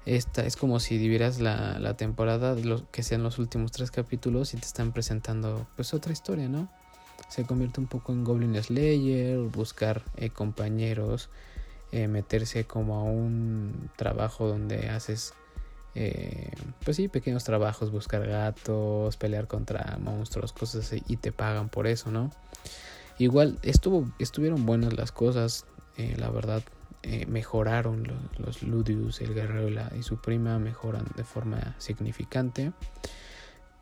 Esta 0.05 0.45
es 0.45 0.55
como 0.55 0.79
si 0.79 0.97
dividieras 0.97 1.39
la, 1.39 1.79
la 1.79 1.97
temporada, 1.97 2.55
lo 2.55 2.89
que 2.91 3.01
sean 3.01 3.23
los 3.23 3.39
últimos 3.39 3.71
tres 3.71 3.89
capítulos 3.89 4.53
y 4.53 4.57
te 4.57 4.65
están 4.65 4.91
presentando 4.91 5.67
pues 5.75 5.93
otra 5.95 6.13
historia, 6.13 6.47
¿no? 6.47 6.69
Se 7.29 7.43
convierte 7.43 7.79
un 7.79 7.87
poco 7.87 8.13
en 8.13 8.23
Goblin 8.23 8.61
Slayer, 8.61 9.39
buscar 9.39 10.03
eh, 10.15 10.29
compañeros 10.29 11.29
eh, 11.91 12.07
meterse 12.07 12.65
como 12.65 12.97
a 12.97 13.03
un 13.03 13.89
trabajo 13.95 14.47
donde 14.47 14.89
haces, 14.89 15.33
eh, 15.95 16.51
pues 16.83 16.97
sí, 16.97 17.07
pequeños 17.07 17.43
trabajos, 17.43 17.91
buscar 17.91 18.27
gatos, 18.27 19.17
pelear 19.17 19.47
contra 19.47 19.97
monstruos, 19.99 20.53
cosas 20.53 20.85
así, 20.85 21.03
y 21.07 21.17
te 21.17 21.31
pagan 21.31 21.69
por 21.69 21.87
eso, 21.87 22.11
¿no? 22.11 22.31
Igual 23.17 23.59
estuvo, 23.63 24.09
estuvieron 24.19 24.65
buenas 24.65 24.93
las 24.93 25.11
cosas, 25.11 25.65
la 26.17 26.29
verdad, 26.29 26.61
mejoraron 27.27 28.03
los, 28.37 28.63
Ludius, 28.63 29.21
el 29.21 29.33
guerrero 29.33 29.69
y, 29.95 30.03
su 30.03 30.17
prima, 30.17 30.59
mejoran 30.59 31.05
de 31.15 31.23
forma 31.23 31.75
significante. 31.77 32.71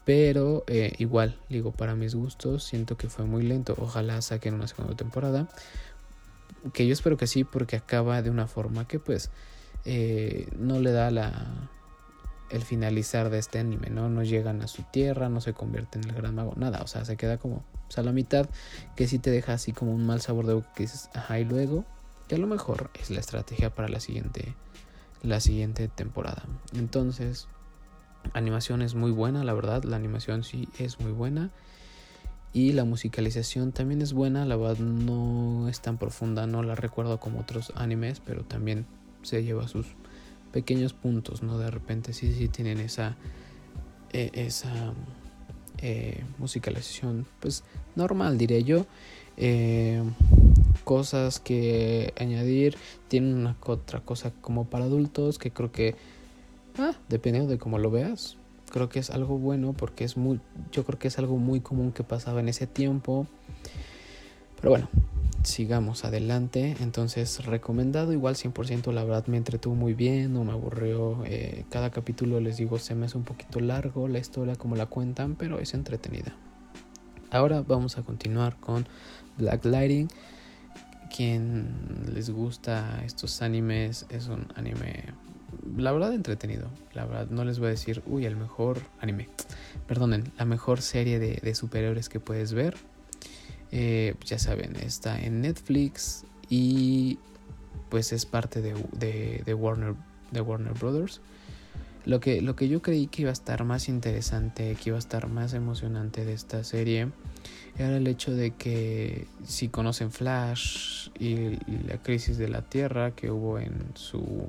Pero 0.06 0.66
igual, 0.98 1.40
digo, 1.48 1.72
para 1.72 1.96
mis 1.96 2.16
gustos, 2.16 2.66
siento 2.66 2.98
que 2.98 3.08
fue 3.08 3.26
muy 3.26 3.44
lento. 3.44 3.76
Ojalá 3.78 4.22
saquen 4.22 4.54
una 4.54 4.68
segunda 4.68 4.96
temporada 4.96 5.48
que 6.72 6.88
yo 6.88 6.94
espero 6.94 7.18
que 7.18 7.28
sí, 7.28 7.44
porque 7.44 7.76
acaba 7.76 8.22
de 8.22 8.30
una 8.30 8.48
forma 8.48 8.88
que 8.88 9.00
pues 9.00 9.32
eh, 9.86 10.48
no 10.58 10.80
le 10.80 10.92
da 10.92 11.12
la 11.12 11.70
el 12.50 12.62
finalizar 12.62 13.32
de 13.32 13.40
este 13.40 13.58
anime, 13.58 13.90
¿no? 13.90 14.10
No 14.10 14.24
llegan 14.24 14.62
a 14.62 14.68
su 14.68 14.84
tierra, 14.84 15.28
no 15.28 15.42
se 15.42 15.54
convierte 15.54 15.98
en 15.98 16.08
el 16.08 16.16
gran 16.16 16.36
mago, 16.36 16.54
nada, 16.56 16.84
o 16.84 16.88
sea, 16.88 17.04
se 17.04 17.18
queda 17.18 17.40
como 17.40 17.56
o 17.56 17.92
sea, 17.92 18.04
la 18.04 18.12
mitad 18.12 18.48
que 18.96 19.08
sí 19.08 19.18
te 19.18 19.32
deja 19.32 19.54
así 19.54 19.74
como 19.74 19.92
un 19.92 20.06
mal 20.06 20.22
sabor 20.22 20.46
de 20.46 20.54
boca 20.54 20.72
que 20.76 20.84
dices, 20.84 21.10
ajá, 21.16 21.40
y 21.40 21.46
luego, 21.46 21.84
a 22.36 22.38
lo 22.40 22.48
mejor 22.48 22.90
es 23.00 23.10
la 23.10 23.20
estrategia 23.20 23.74
para 23.74 23.88
la 23.88 24.00
siguiente 24.00 24.56
la 25.24 25.40
siguiente 25.40 25.88
temporada. 25.88 26.44
Entonces, 26.76 27.48
animación 28.34 28.82
es 28.82 28.94
muy 28.94 29.12
buena, 29.12 29.44
la 29.44 29.54
verdad, 29.54 29.84
la 29.84 29.96
animación 29.96 30.44
sí 30.44 30.68
es 30.78 31.00
muy 31.00 31.12
buena. 31.12 31.50
Y 32.52 32.74
la 32.74 32.84
musicalización 32.84 33.72
también 33.72 34.04
es 34.04 34.14
buena, 34.14 34.46
la 34.46 34.56
verdad 34.56 34.78
no 34.78 35.68
es 35.70 35.82
tan 35.82 35.98
profunda, 35.98 36.46
no 36.46 36.62
la 36.62 36.76
recuerdo 36.76 37.20
como 37.20 37.40
otros 37.40 37.74
animes, 37.76 38.20
pero 38.20 38.44
también 38.44 38.86
se 39.24 39.44
lleva 39.44 39.68
sus 39.68 39.88
pequeños 40.52 40.94
puntos, 40.94 41.42
¿no? 41.42 41.58
De 41.58 41.72
repente 41.72 42.14
sí, 42.14 42.32
sí 42.32 42.50
tienen 42.50 42.80
esa, 42.80 43.16
e, 44.12 44.30
esa 44.36 44.94
eh, 45.80 46.24
musicalización, 46.38 47.26
pues 47.40 47.64
normal, 47.96 48.38
diré 48.38 48.64
yo. 48.64 48.86
Eh, 49.36 50.04
cosas 50.84 51.40
que 51.40 52.14
añadir, 52.20 52.78
tienen 53.08 53.36
una 53.36 53.56
otra 53.66 54.02
cosa 54.02 54.32
como 54.42 54.66
para 54.66 54.86
adultos 54.86 55.40
que 55.40 55.52
creo 55.52 55.72
que, 55.72 55.96
ah, 56.78 56.94
dependiendo 57.10 57.52
de 57.52 57.58
cómo 57.58 57.80
lo 57.80 57.92
veas, 57.92 58.38
creo 58.72 58.90
que 58.90 59.00
es 59.00 59.10
algo 59.10 59.38
bueno 59.38 59.74
porque 59.74 60.04
es 60.04 60.18
muy, 60.18 60.40
yo 60.72 60.84
creo 60.84 61.00
que 61.00 61.08
es 61.08 61.18
algo 61.20 61.38
muy 61.38 61.62
común 61.62 61.92
que 61.92 62.04
pasaba 62.04 62.40
en 62.40 62.50
ese 62.50 62.68
tiempo. 62.68 63.28
Pero 64.58 64.72
bueno, 64.72 64.88
sigamos 65.44 66.06
adelante. 66.06 66.76
Entonces, 66.80 67.46
recomendado 67.46 68.14
igual 68.14 68.36
100%, 68.36 68.92
la 68.94 69.04
verdad 69.04 69.28
me 69.28 69.38
entretuvo 69.38 69.76
muy 69.76 69.94
bien, 69.94 70.34
no 70.34 70.44
me 70.44 70.54
aburrió. 70.54 71.24
Eh, 71.26 71.66
cada 71.70 71.92
capítulo, 71.92 72.40
les 72.40 72.58
digo, 72.58 72.80
se 72.80 72.96
me 72.96 73.06
hace 73.06 73.18
un 73.18 73.26
poquito 73.26 73.60
largo 73.60 74.08
la 74.08 74.20
historia 74.20 74.56
como 74.56 74.76
la 74.76 74.86
cuentan, 74.86 75.36
pero 75.36 75.60
es 75.60 75.74
entretenida. 75.74 76.34
Ahora 77.30 77.62
vamos 77.62 77.98
a 77.98 78.04
continuar 78.04 78.56
con 78.58 78.88
Black 79.38 79.66
Lighting. 79.66 80.08
Quien 81.16 82.12
les 82.14 82.30
gusta 82.30 83.04
estos 83.06 83.42
animes, 83.42 84.06
es 84.10 84.28
un 84.28 84.48
anime 84.56 85.14
la 85.78 85.92
verdad 85.92 86.14
entretenido. 86.14 86.68
La 86.94 87.06
verdad 87.06 87.28
no 87.30 87.46
les 87.46 87.60
voy 87.60 87.68
a 87.68 87.72
decir, 87.72 88.02
uy, 88.06 88.26
el 88.26 88.36
mejor 88.36 88.82
anime. 89.00 89.30
Perdonen, 89.88 90.32
la 90.38 90.46
mejor 90.46 90.82
serie 90.82 91.20
de, 91.20 91.56
superhéroes 91.56 92.10
que 92.10 92.20
puedes 92.20 92.54
ver. 92.54 92.76
Eh, 93.72 94.16
ya 94.26 94.38
saben, 94.38 94.76
está 94.76 95.20
en 95.20 95.42
Netflix 95.42 96.26
y 96.50 97.18
pues 97.90 98.14
es 98.14 98.26
parte 98.26 98.62
de, 98.62 98.74
de, 99.44 99.54
Warner, 99.54 99.96
de 100.32 100.42
Warner 100.42 100.74
Brothers. 100.74 101.22
Lo 102.06 102.20
que, 102.20 102.42
lo 102.42 102.56
que 102.56 102.68
yo 102.68 102.82
creí 102.82 103.08
que 103.08 103.24
iba 103.24 103.30
a 103.30 103.34
estar 103.34 103.64
más 103.64 103.88
interesante, 103.88 104.76
que 104.76 104.90
iba 104.90 104.98
a 104.98 105.00
estar 105.00 105.28
más 105.28 105.54
emocionante 105.54 106.26
de 106.26 106.34
esta 106.34 106.64
serie, 106.64 107.10
era 107.78 107.98
el 107.98 108.08
hecho 108.08 108.32
de 108.32 108.52
que 108.52 109.28
si 109.44 109.70
conocen 109.70 110.12
Flash 110.12 111.10
y, 111.20 111.58
la 111.88 112.02
crisis 112.02 112.38
de 112.38 112.48
la 112.48 112.62
Tierra 112.62 113.12
que 113.12 113.32
hubo 113.32 113.60
en 113.60 113.92
su, 113.96 114.48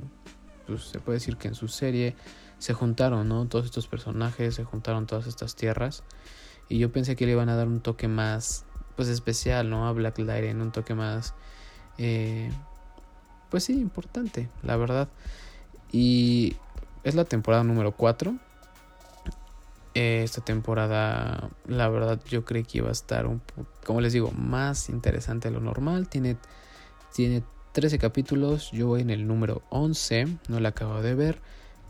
pues 0.67 0.85
se 0.85 1.01
puede 1.01 1.19
decir 1.19 1.37
que 1.37 1.49
en 1.49 1.55
su 1.55 1.69
serie, 1.69 2.15
se 2.59 2.73
juntaron, 2.73 3.29
¿no? 3.29 3.47
Todos 3.47 3.67
estos 3.67 3.89
personajes, 3.89 4.55
se 4.55 4.65
juntaron 4.65 5.07
todas 5.07 5.27
estas 5.27 5.55
tierras. 5.55 6.03
Y 6.69 6.79
yo 6.79 6.91
pensé 6.91 7.15
que 7.17 7.27
le 7.27 7.33
iban 7.33 7.49
a 7.49 7.57
dar 7.57 7.69
un 7.69 7.81
toque 7.81 8.09
más, 8.09 8.65
pues 8.97 9.09
especial, 9.09 9.69
¿no? 9.69 9.87
A 9.87 9.93
Black 9.93 10.19
Lightning, 10.19 10.63
un 10.63 10.73
toque 10.73 10.95
más, 10.95 11.35
eh, 11.99 12.51
pues 13.51 13.65
sí, 13.65 13.75
importante, 13.75 14.49
la 14.63 14.77
verdad. 14.77 15.09
Y 15.93 16.57
es 17.03 17.15
la 17.15 17.25
temporada 17.25 17.65
número 17.65 17.93
4 17.93 18.39
esta 19.95 20.41
temporada, 20.41 21.51
la 21.67 21.89
verdad, 21.89 22.21
yo 22.29 22.45
creí 22.45 22.65
que 22.65 22.79
iba 22.79 22.89
a 22.89 22.93
estar, 22.93 23.27
un, 23.27 23.41
como 23.85 24.01
les 24.01 24.13
digo, 24.13 24.33
más 24.33 24.89
interesante 24.89 25.49
de 25.49 25.55
lo 25.55 25.61
normal. 25.61 26.09
Tiene, 26.09 26.37
tiene 27.15 27.45
13 27.73 27.99
capítulos, 27.99 28.71
yo 28.73 28.89
voy 28.89 29.03
en 29.03 29.11
el 29.11 29.27
número 29.27 29.63
11, 29.71 30.39
no 30.49 30.61
la 30.61 30.71
acabo 30.71 31.01
de 31.01 31.15
ver, 31.15 31.41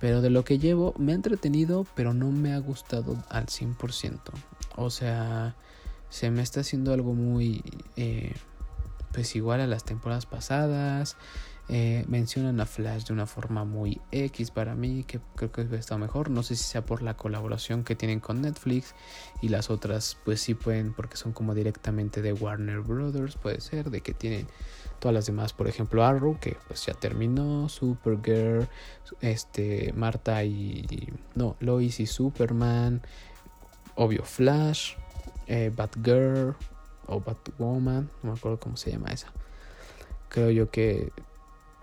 pero 0.01 0.21
de 0.21 0.31
lo 0.31 0.45
que 0.45 0.59
llevo 0.59 0.95
me 0.99 1.13
ha 1.13 1.15
entretenido, 1.15 1.87
pero 1.95 2.13
no 2.13 2.31
me 2.31 2.53
ha 2.53 2.59
gustado 2.59 3.17
al 3.31 3.47
100%. 3.47 4.19
O 4.77 4.91
sea, 4.91 5.55
se 6.11 6.31
me 6.31 6.43
está 6.43 6.61
haciendo 6.61 6.93
algo 6.93 7.15
muy, 7.15 7.63
eh, 7.97 8.35
pues 9.13 9.35
igual 9.37 9.61
a 9.61 9.67
las 9.67 9.85
temporadas 9.85 10.27
pasadas. 10.27 11.17
Eh, 11.68 12.04
mencionan 12.09 12.61
a 12.61 12.66
Flash 12.66 13.04
de 13.04 13.14
una 13.14 13.26
forma 13.26 13.64
muy 13.64 13.99
X 14.12 14.50
para 14.50 14.75
mí, 14.75 15.04
que 15.04 15.21
creo 15.35 15.50
que 15.50 15.62
está 15.76 15.97
mejor. 15.97 16.28
No 16.30 16.42
sé 16.42 16.56
si 16.56 16.64
sea 16.64 16.85
por 16.85 17.02
la 17.02 17.16
colaboración 17.16 17.85
que 17.85 17.97
tienen 17.97 18.21
con 18.21 18.42
Netflix 18.42 18.94
y 19.40 19.49
las 19.49 19.71
otras, 19.71 20.18
pues 20.25 20.40
sí 20.40 20.54
pueden, 20.54 20.92
porque 20.92 21.16
son 21.16 21.33
como 21.33 21.54
directamente 21.54 22.21
de 22.21 22.35
Warner 22.35 22.80
Brothers, 22.80 23.37
puede 23.37 23.61
ser, 23.61 23.90
de 23.90 24.02
que 24.02 24.12
tienen 24.12 24.47
todas 24.99 25.14
las 25.14 25.26
demás, 25.26 25.54
por 25.54 25.66
ejemplo, 25.66 26.04
Arrow, 26.04 26.38
que 26.38 26.56
pues 26.68 26.85
ya 26.85 26.92
terminó, 26.92 27.68
Supergirl, 27.68 28.68
este, 29.21 29.92
Marta 29.94 30.44
y. 30.44 31.12
No, 31.35 31.56
Lois 31.61 31.99
y 31.99 32.06
Superman, 32.06 33.00
obvio, 33.94 34.23
Flash, 34.25 34.97
eh, 35.47 35.73
Batgirl 35.75 36.54
o 37.06 37.21
Batwoman, 37.21 38.11
no 38.23 38.33
me 38.33 38.38
acuerdo 38.38 38.61
cómo 38.61 38.76
se 38.76 38.90
llama 38.90 39.09
esa. 39.12 39.33
Creo 40.28 40.50
yo 40.50 40.71
que 40.71 41.12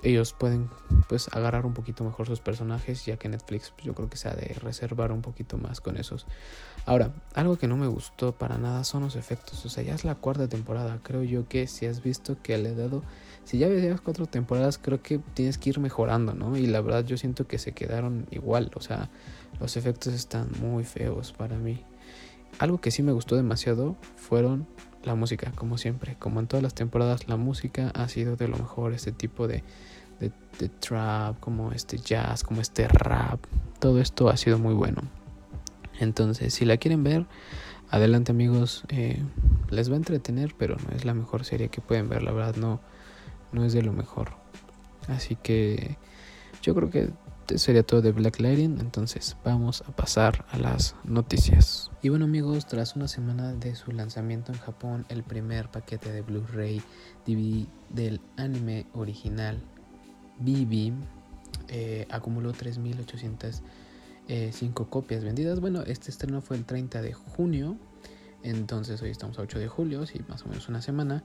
ellos 0.04 0.34
pueden 0.34 0.70
pues 1.08 1.30
agarrar 1.34 1.66
un 1.66 1.74
poquito 1.74 2.04
mejor 2.04 2.28
sus 2.28 2.40
personajes 2.40 3.06
ya 3.06 3.18
que 3.18 3.30
Netflix 3.30 3.72
pues, 3.72 3.86
yo 3.86 3.94
creo 3.94 4.10
que 4.10 4.18
se 4.18 4.30
ha 4.30 4.34
de 4.34 4.56
reservar 4.62 5.12
un 5.12 5.22
poquito 5.22 5.58
más 5.58 5.82
con 5.82 5.98
esos. 5.98 6.26
Ahora 6.86 7.14
algo 7.36 7.58
que 7.58 7.68
no 7.68 7.78
me 7.78 7.88
gustó 7.88 8.34
para 8.34 8.58
nada 8.58 8.84
son 8.84 9.04
los 9.04 9.16
efectos 9.16 9.66
o 9.66 9.70
sea 9.70 9.84
ya 9.84 9.94
es 9.94 10.04
la 10.04 10.16
cuarta 10.16 10.48
temporada 10.48 11.00
creo 11.04 11.24
yo 11.24 11.48
que 11.48 11.68
si 11.68 11.86
has 11.86 12.02
visto 12.02 12.38
que 12.42 12.58
le 12.58 12.70
he 12.70 12.76
dado 12.76 13.04
si 13.44 13.58
ya 13.58 13.68
ves 13.68 14.02
cuatro 14.02 14.26
temporadas 14.26 14.78
creo 14.78 15.02
que 15.02 15.20
tienes 15.34 15.58
que 15.58 15.70
ir 15.70 15.80
mejorando 15.80 16.34
no 16.34 16.58
y 16.58 16.68
la 16.68 16.82
verdad 16.82 17.06
yo 17.06 17.18
siento 17.18 17.48
que 17.48 17.60
se 17.60 17.74
quedaron 17.74 18.28
igual 18.32 18.72
o 18.76 18.82
sea 18.82 19.10
los 19.60 19.78
efectos 19.78 20.14
están 20.14 20.50
muy 20.60 20.84
feos 20.84 21.34
para 21.34 21.58
mí. 21.58 21.84
Algo 22.60 22.82
que 22.82 22.92
sí 22.92 23.04
me 23.04 23.12
gustó 23.12 23.36
demasiado 23.36 23.96
fueron 24.16 24.68
la 25.04 25.16
música, 25.16 25.52
como 25.56 25.78
siempre. 25.78 26.16
Como 26.20 26.40
en 26.40 26.48
todas 26.48 26.64
las 26.64 26.74
temporadas, 26.74 27.28
la 27.28 27.38
música 27.38 27.92
ha 27.94 28.08
sido 28.08 28.36
de 28.36 28.48
lo 28.48 28.58
mejor. 28.58 28.94
Este 28.94 29.12
tipo 29.12 29.48
de, 29.48 29.64
de, 30.20 30.70
trap, 30.70 31.40
como 31.40 31.72
este 31.72 31.98
jazz, 31.98 32.44
como 32.44 32.62
este 32.62 32.88
rap. 32.88 33.40
Todo 33.80 34.00
esto 34.00 34.30
ha 34.30 34.38
sido 34.38 34.60
muy 34.60 34.74
bueno. 34.74 35.02
Entonces, 36.00 36.54
si 36.54 36.66
la 36.66 36.78
quieren 36.78 37.04
ver, 37.04 37.26
adelante 37.90 38.32
amigos. 38.32 38.84
Eh, 38.90 39.22
les 39.70 39.90
va 39.90 39.94
a 39.94 39.98
entretener, 39.98 40.54
pero 40.58 40.78
no 40.88 40.96
es 40.96 41.06
la 41.06 41.14
mejor 41.14 41.46
serie 41.46 41.70
que 41.70 41.82
pueden 41.82 42.10
ver. 42.10 42.24
La 42.24 42.32
verdad, 42.32 42.56
no, 42.56 42.80
no 43.52 43.66
es 43.66 43.74
de 43.74 43.82
lo 43.82 43.94
mejor. 43.94 44.32
Así 45.08 45.36
que 45.36 45.98
yo 46.62 46.76
creo 46.76 46.90
que 46.90 47.10
sería 47.58 47.84
todo 47.84 48.02
de 48.02 48.12
Black 48.12 48.40
Lightning. 48.40 48.80
Entonces 48.80 49.38
vamos 49.44 49.84
a 49.88 49.96
pasar 49.96 50.46
a 50.52 50.58
las 50.58 50.96
noticias. 51.04 51.92
Y 52.02 52.10
bueno 52.10 52.26
amigos, 52.26 52.66
tras 52.66 52.96
una 52.96 53.08
semana 53.08 53.54
de 53.54 53.76
su 53.76 53.92
lanzamiento 53.92 54.52
en 54.52 54.60
Japón, 54.60 55.06
el 55.10 55.24
primer 55.24 55.70
paquete 55.70 56.12
de 56.12 56.22
Blu-ray 56.22 56.82
DVD 57.26 57.68
del 57.90 58.22
anime 58.38 58.86
original 58.94 59.60
BB 60.40 60.94
eh, 61.68 62.08
acumuló 62.10 62.54
3.805 62.54 63.62
eh, 64.28 64.72
copias 64.90 65.24
vendidas. 65.24 65.60
Bueno, 65.60 65.84
este 65.84 66.12
estreno 66.12 66.42
fue 66.42 66.58
el 66.58 66.66
30 66.66 67.02
de 67.02 67.14
junio 67.14 67.78
entonces 68.44 69.02
hoy 69.02 69.12
estamos 69.12 69.38
a 69.38 69.44
8 69.44 69.60
de 69.60 69.68
julio, 69.68 70.06
sí, 70.06 70.22
más 70.28 70.44
o 70.44 70.50
menos 70.50 70.68
una 70.68 70.82
semana. 70.82 71.24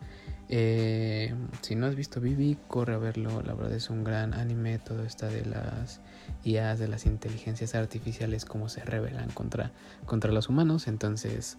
Eh, 0.49 1.35
si 1.63 1.75
no 1.75 1.87
has 1.87 1.95
visto 1.95 2.21
Bibi, 2.21 2.59
corre 2.69 2.95
a 2.95 2.99
verlo. 2.99 3.43
La 3.43 3.55
verdad 3.55 3.75
es 3.75 3.89
un 3.89 4.05
gran 4.05 4.35
anime. 4.35 4.79
Todo 4.79 5.03
está 5.05 5.29
de 5.29 5.45
las 5.45 6.01
IAs, 6.45 6.79
de 6.79 6.89
las 6.89 7.07
inteligencias 7.07 7.75
artificiales, 7.75 8.45
cómo 8.45 8.69
se 8.69 8.85
rebelan 8.85 9.31
contra, 9.31 9.73
contra 10.05 10.31
los 10.31 10.49
humanos. 10.49 10.89
Entonces 10.89 11.57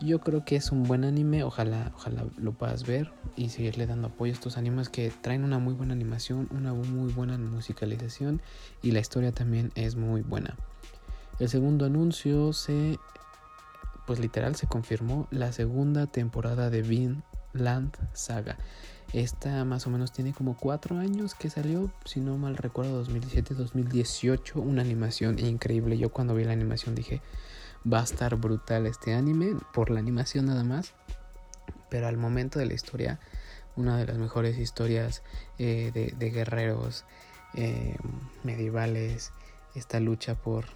yo 0.00 0.20
creo 0.20 0.44
que 0.44 0.56
es 0.56 0.72
un 0.72 0.84
buen 0.84 1.04
anime. 1.04 1.44
Ojalá, 1.44 1.92
ojalá 1.94 2.24
lo 2.38 2.52
puedas 2.52 2.86
ver 2.86 3.12
y 3.36 3.50
seguirle 3.50 3.86
dando 3.86 4.08
apoyo 4.08 4.32
a 4.32 4.34
estos 4.34 4.56
animes 4.56 4.88
que 4.88 5.12
traen 5.20 5.44
una 5.44 5.58
muy 5.58 5.74
buena 5.74 5.92
animación, 5.92 6.48
una 6.50 6.72
muy 6.72 7.12
buena 7.12 7.36
musicalización 7.36 8.40
y 8.82 8.92
la 8.92 9.00
historia 9.00 9.32
también 9.32 9.70
es 9.74 9.96
muy 9.96 10.22
buena. 10.22 10.56
El 11.38 11.48
segundo 11.48 11.86
anuncio 11.86 12.52
se 12.52 12.98
pues 14.06 14.18
literal 14.18 14.56
se 14.56 14.66
confirmó 14.66 15.28
la 15.30 15.52
segunda 15.52 16.06
temporada 16.06 16.70
de 16.70 16.82
Vinland 16.82 17.96
Saga. 18.12 18.56
Esta 19.12 19.64
más 19.66 19.86
o 19.86 19.90
menos 19.90 20.12
tiene 20.12 20.32
como 20.32 20.56
cuatro 20.56 20.98
años 20.98 21.34
que 21.34 21.50
salió, 21.50 21.90
si 22.04 22.20
no 22.20 22.38
mal 22.38 22.56
recuerdo, 22.56 23.04
2017-2018. 23.04 24.56
Una 24.56 24.80
animación 24.80 25.38
increíble. 25.38 25.98
Yo 25.98 26.10
cuando 26.10 26.34
vi 26.34 26.44
la 26.44 26.52
animación 26.52 26.94
dije, 26.94 27.20
va 27.90 28.00
a 28.00 28.04
estar 28.04 28.36
brutal 28.36 28.86
este 28.86 29.12
anime, 29.12 29.56
por 29.74 29.90
la 29.90 30.00
animación 30.00 30.46
nada 30.46 30.64
más. 30.64 30.94
Pero 31.90 32.06
al 32.06 32.16
momento 32.16 32.58
de 32.58 32.64
la 32.64 32.72
historia, 32.72 33.20
una 33.76 33.98
de 33.98 34.06
las 34.06 34.16
mejores 34.16 34.58
historias 34.58 35.22
eh, 35.58 35.90
de, 35.92 36.30
guerreros 36.30 37.04
eh, 37.54 37.96
medievales. 38.44 39.32
Esta 39.74 40.00
lucha 40.00 40.34
por 40.34 40.66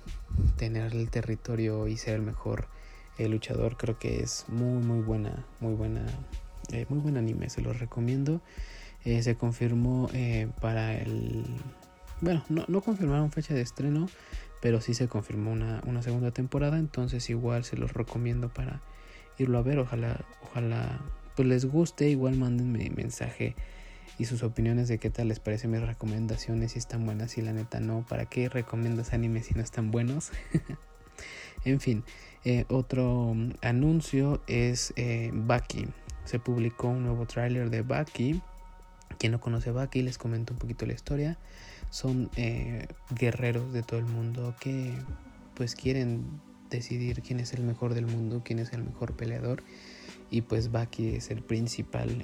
tener 0.56 0.94
el 0.94 1.10
territorio 1.10 1.86
y 1.86 1.98
ser 1.98 2.14
el 2.14 2.22
mejor 2.22 2.68
el 3.18 3.30
luchador 3.30 3.76
creo 3.76 3.98
que 3.98 4.22
es 4.22 4.44
muy 4.48 4.82
muy 4.82 5.00
buena 5.00 5.44
muy 5.60 5.74
buena 5.74 6.04
eh, 6.72 6.86
muy 6.88 6.98
buen 6.98 7.16
anime 7.16 7.48
se 7.50 7.60
lo 7.60 7.72
recomiendo. 7.72 8.40
Eh, 9.04 9.22
se 9.22 9.36
confirmó 9.36 10.08
eh, 10.12 10.48
para 10.60 10.96
el 10.96 11.44
bueno 12.20 12.44
no, 12.48 12.64
no, 12.66 12.80
confirmaron 12.80 13.30
fecha 13.30 13.54
de 13.54 13.60
estreno 13.60 14.08
pero 14.60 14.80
sí 14.80 14.94
se 14.94 15.06
confirmó 15.06 15.52
una, 15.52 15.80
una, 15.86 16.02
segunda 16.02 16.32
temporada 16.32 16.78
entonces 16.78 17.30
igual 17.30 17.62
se 17.62 17.76
los 17.76 17.92
recomiendo 17.92 18.48
para 18.48 18.80
irlo 19.38 19.58
a 19.58 19.62
ver. 19.62 19.78
Ojalá 19.78 20.24
ojalá 20.42 21.00
pues 21.36 21.46
les 21.46 21.66
guste. 21.66 22.08
Igual 22.08 22.36
mándenme 22.36 22.90
mensaje 22.90 23.54
y 24.18 24.24
sus 24.24 24.42
opiniones 24.42 24.88
de 24.88 24.98
qué 24.98 25.10
tal 25.10 25.28
les 25.28 25.40
parecen 25.40 25.70
mis 25.70 25.82
recomendaciones 25.82 26.72
si 26.72 26.78
están 26.78 27.04
buenas 27.04 27.36
y 27.38 27.42
la 27.42 27.52
neta 27.52 27.80
no 27.80 28.04
para 28.08 28.26
qué 28.26 28.48
recomiendas 28.48 29.12
anime 29.12 29.42
si 29.42 29.54
no 29.54 29.62
están 29.62 29.90
buenos 29.90 30.30
en 31.64 31.80
fin 31.80 32.04
eh, 32.48 32.64
otro 32.68 33.34
mm, 33.34 33.54
anuncio 33.60 34.40
es 34.46 34.92
eh, 34.94 35.32
Bucky. 35.34 35.88
Se 36.24 36.38
publicó 36.38 36.86
un 36.86 37.02
nuevo 37.02 37.26
tráiler 37.26 37.70
de 37.70 37.82
Bucky. 37.82 38.40
Quien 39.18 39.32
no 39.32 39.40
conoce 39.40 39.72
Bucky, 39.72 40.02
les 40.02 40.16
comento 40.16 40.52
un 40.52 40.60
poquito 40.60 40.86
la 40.86 40.92
historia. 40.92 41.38
Son 41.90 42.30
eh, 42.36 42.86
guerreros 43.18 43.72
de 43.72 43.82
todo 43.82 43.98
el 43.98 44.06
mundo 44.06 44.54
que 44.60 44.92
pues 45.54 45.74
quieren 45.74 46.40
decidir 46.70 47.20
quién 47.20 47.40
es 47.40 47.52
el 47.52 47.64
mejor 47.64 47.94
del 47.94 48.06
mundo, 48.06 48.42
quién 48.44 48.60
es 48.60 48.72
el 48.72 48.84
mejor 48.84 49.14
peleador. 49.14 49.64
Y 50.30 50.42
pues 50.42 50.70
Bucky 50.70 51.16
es 51.16 51.32
el 51.32 51.42
principal, 51.42 52.22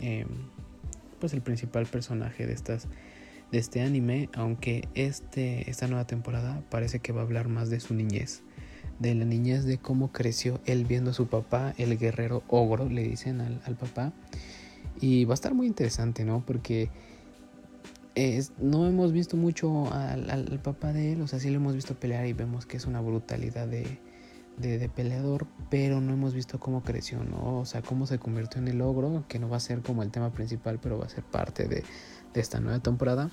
pues 1.18 1.32
el 1.32 1.42
principal 1.42 1.86
personaje 1.86 2.46
de 2.46 2.54
de 2.54 3.58
este 3.58 3.80
anime, 3.80 4.28
aunque 4.34 4.88
este, 4.94 5.68
esta 5.68 5.86
nueva 5.86 6.06
temporada 6.06 6.62
parece 6.70 7.00
que 7.00 7.12
va 7.12 7.22
a 7.22 7.24
hablar 7.24 7.48
más 7.48 7.70
de 7.70 7.80
su 7.80 7.92
niñez 7.92 8.42
de 8.98 9.14
la 9.14 9.24
niñez, 9.24 9.64
de 9.64 9.78
cómo 9.78 10.12
creció 10.12 10.60
él 10.66 10.84
viendo 10.84 11.10
a 11.10 11.14
su 11.14 11.26
papá, 11.26 11.74
el 11.78 11.98
guerrero 11.98 12.42
ogro, 12.48 12.88
le 12.88 13.02
dicen 13.02 13.40
al, 13.40 13.76
papá. 13.76 14.12
Y 15.00 15.24
va 15.24 15.32
a 15.32 15.34
estar 15.34 15.54
muy 15.54 15.66
interesante, 15.66 16.24
¿no? 16.24 16.44
Porque 16.46 16.90
es, 18.14 18.52
no 18.58 18.86
hemos 18.86 19.12
visto 19.12 19.36
mucho 19.36 19.92
al, 19.92 20.60
papá 20.62 20.92
de 20.92 21.12
él, 21.12 21.22
o 21.22 21.26
sea, 21.26 21.40
sí 21.40 21.50
lo 21.50 21.56
hemos 21.56 21.74
visto 21.74 21.94
pelear 21.94 22.26
y 22.26 22.32
vemos 22.32 22.66
que 22.66 22.76
es 22.76 22.86
una 22.86 23.00
brutalidad 23.00 23.66
de, 23.66 23.98
de, 24.58 24.88
peleador, 24.88 25.46
pero 25.70 26.00
no 26.00 26.12
hemos 26.12 26.34
visto 26.34 26.60
cómo 26.60 26.82
creció, 26.82 27.24
¿no? 27.24 27.60
O 27.60 27.64
sea, 27.64 27.82
cómo 27.82 28.06
se 28.06 28.18
convirtió 28.18 28.60
en 28.60 28.68
el 28.68 28.80
ogro, 28.82 29.24
que 29.28 29.38
no 29.38 29.48
va 29.48 29.56
a 29.56 29.60
ser 29.60 29.80
como 29.80 30.02
el 30.02 30.10
tema 30.10 30.30
principal, 30.30 30.78
pero 30.80 30.98
va 30.98 31.06
a 31.06 31.08
ser 31.08 31.24
parte 31.24 31.66
de, 31.66 31.82
de 32.34 32.40
esta 32.40 32.60
nueva 32.60 32.78
temporada. 32.80 33.30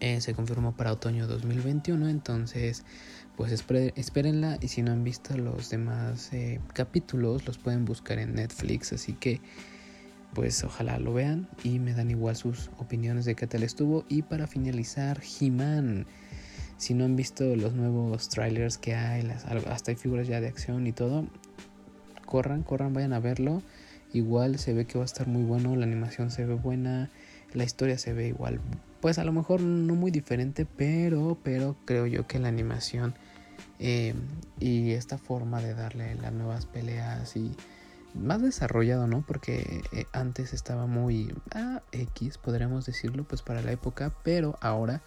Eh, 0.00 0.20
se 0.20 0.34
confirmó 0.34 0.72
para 0.76 0.92
otoño 0.92 1.26
2021, 1.26 2.08
entonces 2.08 2.84
pues 3.36 3.52
espérenla 3.52 4.58
y 4.60 4.68
si 4.68 4.82
no 4.82 4.92
han 4.92 5.04
visto 5.04 5.36
los 5.36 5.68
demás 5.68 6.32
eh, 6.32 6.58
capítulos 6.72 7.46
los 7.46 7.58
pueden 7.58 7.84
buscar 7.84 8.18
en 8.18 8.34
Netflix, 8.34 8.92
así 8.92 9.12
que 9.12 9.40
pues 10.36 10.64
ojalá 10.64 10.98
lo 10.98 11.14
vean 11.14 11.48
y 11.64 11.78
me 11.78 11.94
dan 11.94 12.10
igual 12.10 12.36
sus 12.36 12.70
opiniones 12.78 13.24
de 13.24 13.34
qué 13.34 13.46
tal 13.46 13.62
estuvo. 13.62 14.04
Y 14.08 14.20
para 14.20 14.46
finalizar, 14.46 15.20
He-Man. 15.40 16.06
Si 16.76 16.92
no 16.92 17.06
han 17.06 17.16
visto 17.16 17.56
los 17.56 17.72
nuevos 17.72 18.28
trailers 18.28 18.76
que 18.76 18.94
hay, 18.94 19.26
hasta 19.70 19.92
hay 19.92 19.96
figuras 19.96 20.28
ya 20.28 20.42
de 20.42 20.48
acción 20.48 20.86
y 20.86 20.92
todo, 20.92 21.26
corran, 22.26 22.62
corran, 22.62 22.92
vayan 22.92 23.14
a 23.14 23.20
verlo. 23.20 23.62
Igual 24.12 24.58
se 24.58 24.74
ve 24.74 24.84
que 24.84 24.98
va 24.98 25.04
a 25.04 25.06
estar 25.06 25.26
muy 25.26 25.42
bueno, 25.42 25.74
la 25.74 25.86
animación 25.86 26.30
se 26.30 26.44
ve 26.44 26.52
buena, 26.52 27.08
la 27.54 27.64
historia 27.64 27.96
se 27.96 28.12
ve 28.12 28.28
igual. 28.28 28.60
Pues 29.00 29.18
a 29.18 29.24
lo 29.24 29.32
mejor 29.32 29.62
no 29.62 29.94
muy 29.94 30.10
diferente, 30.10 30.66
pero, 30.66 31.38
pero 31.42 31.76
creo 31.86 32.06
yo 32.06 32.26
que 32.26 32.38
la 32.38 32.48
animación 32.48 33.14
eh, 33.78 34.14
y 34.58 34.92
esta 34.92 35.18
forma 35.18 35.60
de 35.60 35.74
darle 35.74 36.14
las 36.16 36.32
nuevas 36.32 36.66
peleas 36.66 37.36
y 37.36 37.54
más 38.14 38.40
desarrollado, 38.42 39.06
¿no? 39.06 39.24
Porque 39.26 39.82
eh, 39.92 40.06
antes 40.12 40.52
estaba 40.52 40.86
muy 40.86 41.34
ah, 41.54 41.82
X, 41.92 42.38
podríamos 42.38 42.86
decirlo, 42.86 43.24
pues 43.24 43.42
para 43.42 43.62
la 43.62 43.72
época, 43.72 44.14
pero 44.22 44.58
ahora, 44.60 45.02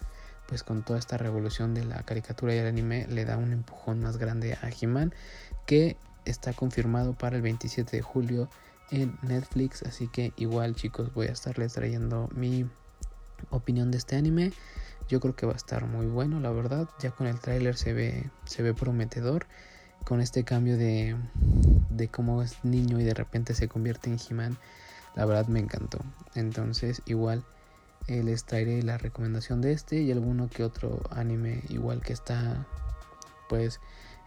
pues 0.46 0.62
con 0.62 0.84
toda 0.84 0.98
esta 0.98 1.18
revolución 1.18 1.74
de 1.74 1.84
la 1.84 2.02
caricatura 2.02 2.54
y 2.54 2.58
el 2.58 2.66
anime, 2.66 3.06
le 3.08 3.24
da 3.24 3.36
un 3.36 3.52
empujón 3.52 4.00
más 4.00 4.16
grande 4.16 4.54
a 4.54 4.70
He-Man, 4.70 5.12
que 5.66 5.96
está 6.24 6.52
confirmado 6.52 7.14
para 7.14 7.36
el 7.36 7.42
27 7.42 7.96
de 7.96 8.02
julio 8.02 8.48
en 8.90 9.18
Netflix, 9.22 9.82
así 9.82 10.08
que 10.08 10.32
igual 10.36 10.74
chicos 10.74 11.12
voy 11.14 11.28
a 11.28 11.32
estarles 11.32 11.74
trayendo 11.74 12.28
mi 12.34 12.68
opinión 13.50 13.90
de 13.90 13.98
este 13.98 14.16
anime. 14.16 14.52
Yo 15.08 15.20
creo 15.20 15.34
que 15.34 15.46
va 15.46 15.54
a 15.54 15.56
estar 15.56 15.86
muy 15.86 16.06
bueno, 16.06 16.40
la 16.40 16.50
verdad. 16.50 16.88
Ya 17.00 17.10
con 17.10 17.26
el 17.26 17.40
tráiler 17.40 17.76
se 17.76 17.92
ve, 17.92 18.30
se 18.44 18.62
ve 18.62 18.74
prometedor 18.74 19.46
con 20.04 20.20
este 20.20 20.44
cambio 20.44 20.76
de, 20.76 21.16
de 21.90 22.08
cómo 22.08 22.42
es 22.42 22.64
niño 22.64 23.00
y 23.00 23.04
de 23.04 23.14
repente 23.14 23.54
se 23.54 23.68
convierte 23.68 24.10
en 24.10 24.18
He-Man, 24.18 24.56
la 25.14 25.24
verdad 25.24 25.46
me 25.46 25.60
encantó. 25.60 25.98
Entonces, 26.34 27.02
igual 27.06 27.44
eh, 28.06 28.22
les 28.22 28.44
traeré 28.44 28.82
la 28.82 28.98
recomendación 28.98 29.60
de 29.60 29.72
este 29.72 30.00
y 30.00 30.10
alguno 30.10 30.48
que 30.48 30.64
otro 30.64 31.02
anime, 31.10 31.62
igual 31.68 32.00
que 32.00 32.12
está, 32.12 32.66
pues, 33.48 33.80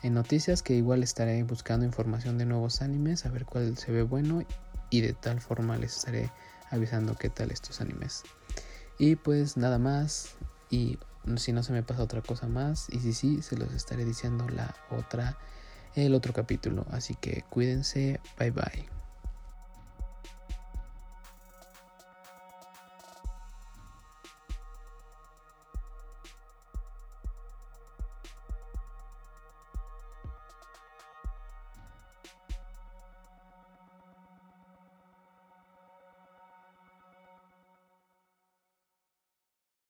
en 0.04 0.14
noticias, 0.14 0.62
que 0.62 0.74
igual 0.74 1.02
estaré 1.02 1.42
buscando 1.44 1.86
información 1.86 2.38
de 2.38 2.46
nuevos 2.46 2.82
animes, 2.82 3.26
a 3.26 3.30
ver 3.30 3.46
cuál 3.46 3.78
se 3.78 3.92
ve 3.92 4.04
bueno 4.04 4.44
y 4.90 5.02
de 5.02 5.14
tal 5.14 5.40
forma 5.40 5.78
les 5.78 5.98
estaré 5.98 6.30
avisando 6.70 7.16
qué 7.16 7.30
tal 7.30 7.52
estos 7.52 7.82
animes. 7.82 8.24
Y 8.98 9.16
pues 9.16 9.58
nada 9.58 9.80
más, 9.80 10.36
y 10.70 10.98
si 11.38 11.52
no 11.52 11.64
se 11.64 11.74
me 11.74 11.84
pasa 11.84 12.04
otra 12.04 12.22
cosa 12.22 12.48
más, 12.48 12.90
y 12.90 13.00
si 13.00 13.14
sí, 13.14 13.42
se 13.42 13.58
los 13.58 13.74
estaré 13.74 14.06
diciendo 14.06 14.48
la 14.50 14.76
otra 14.90 15.38
el 15.96 16.16
otro 16.16 16.34
capítulo. 16.34 16.86
Así 16.92 17.16
que 17.16 17.44
cuídense, 17.50 18.20
bye 18.38 18.52
bye. 18.52 19.03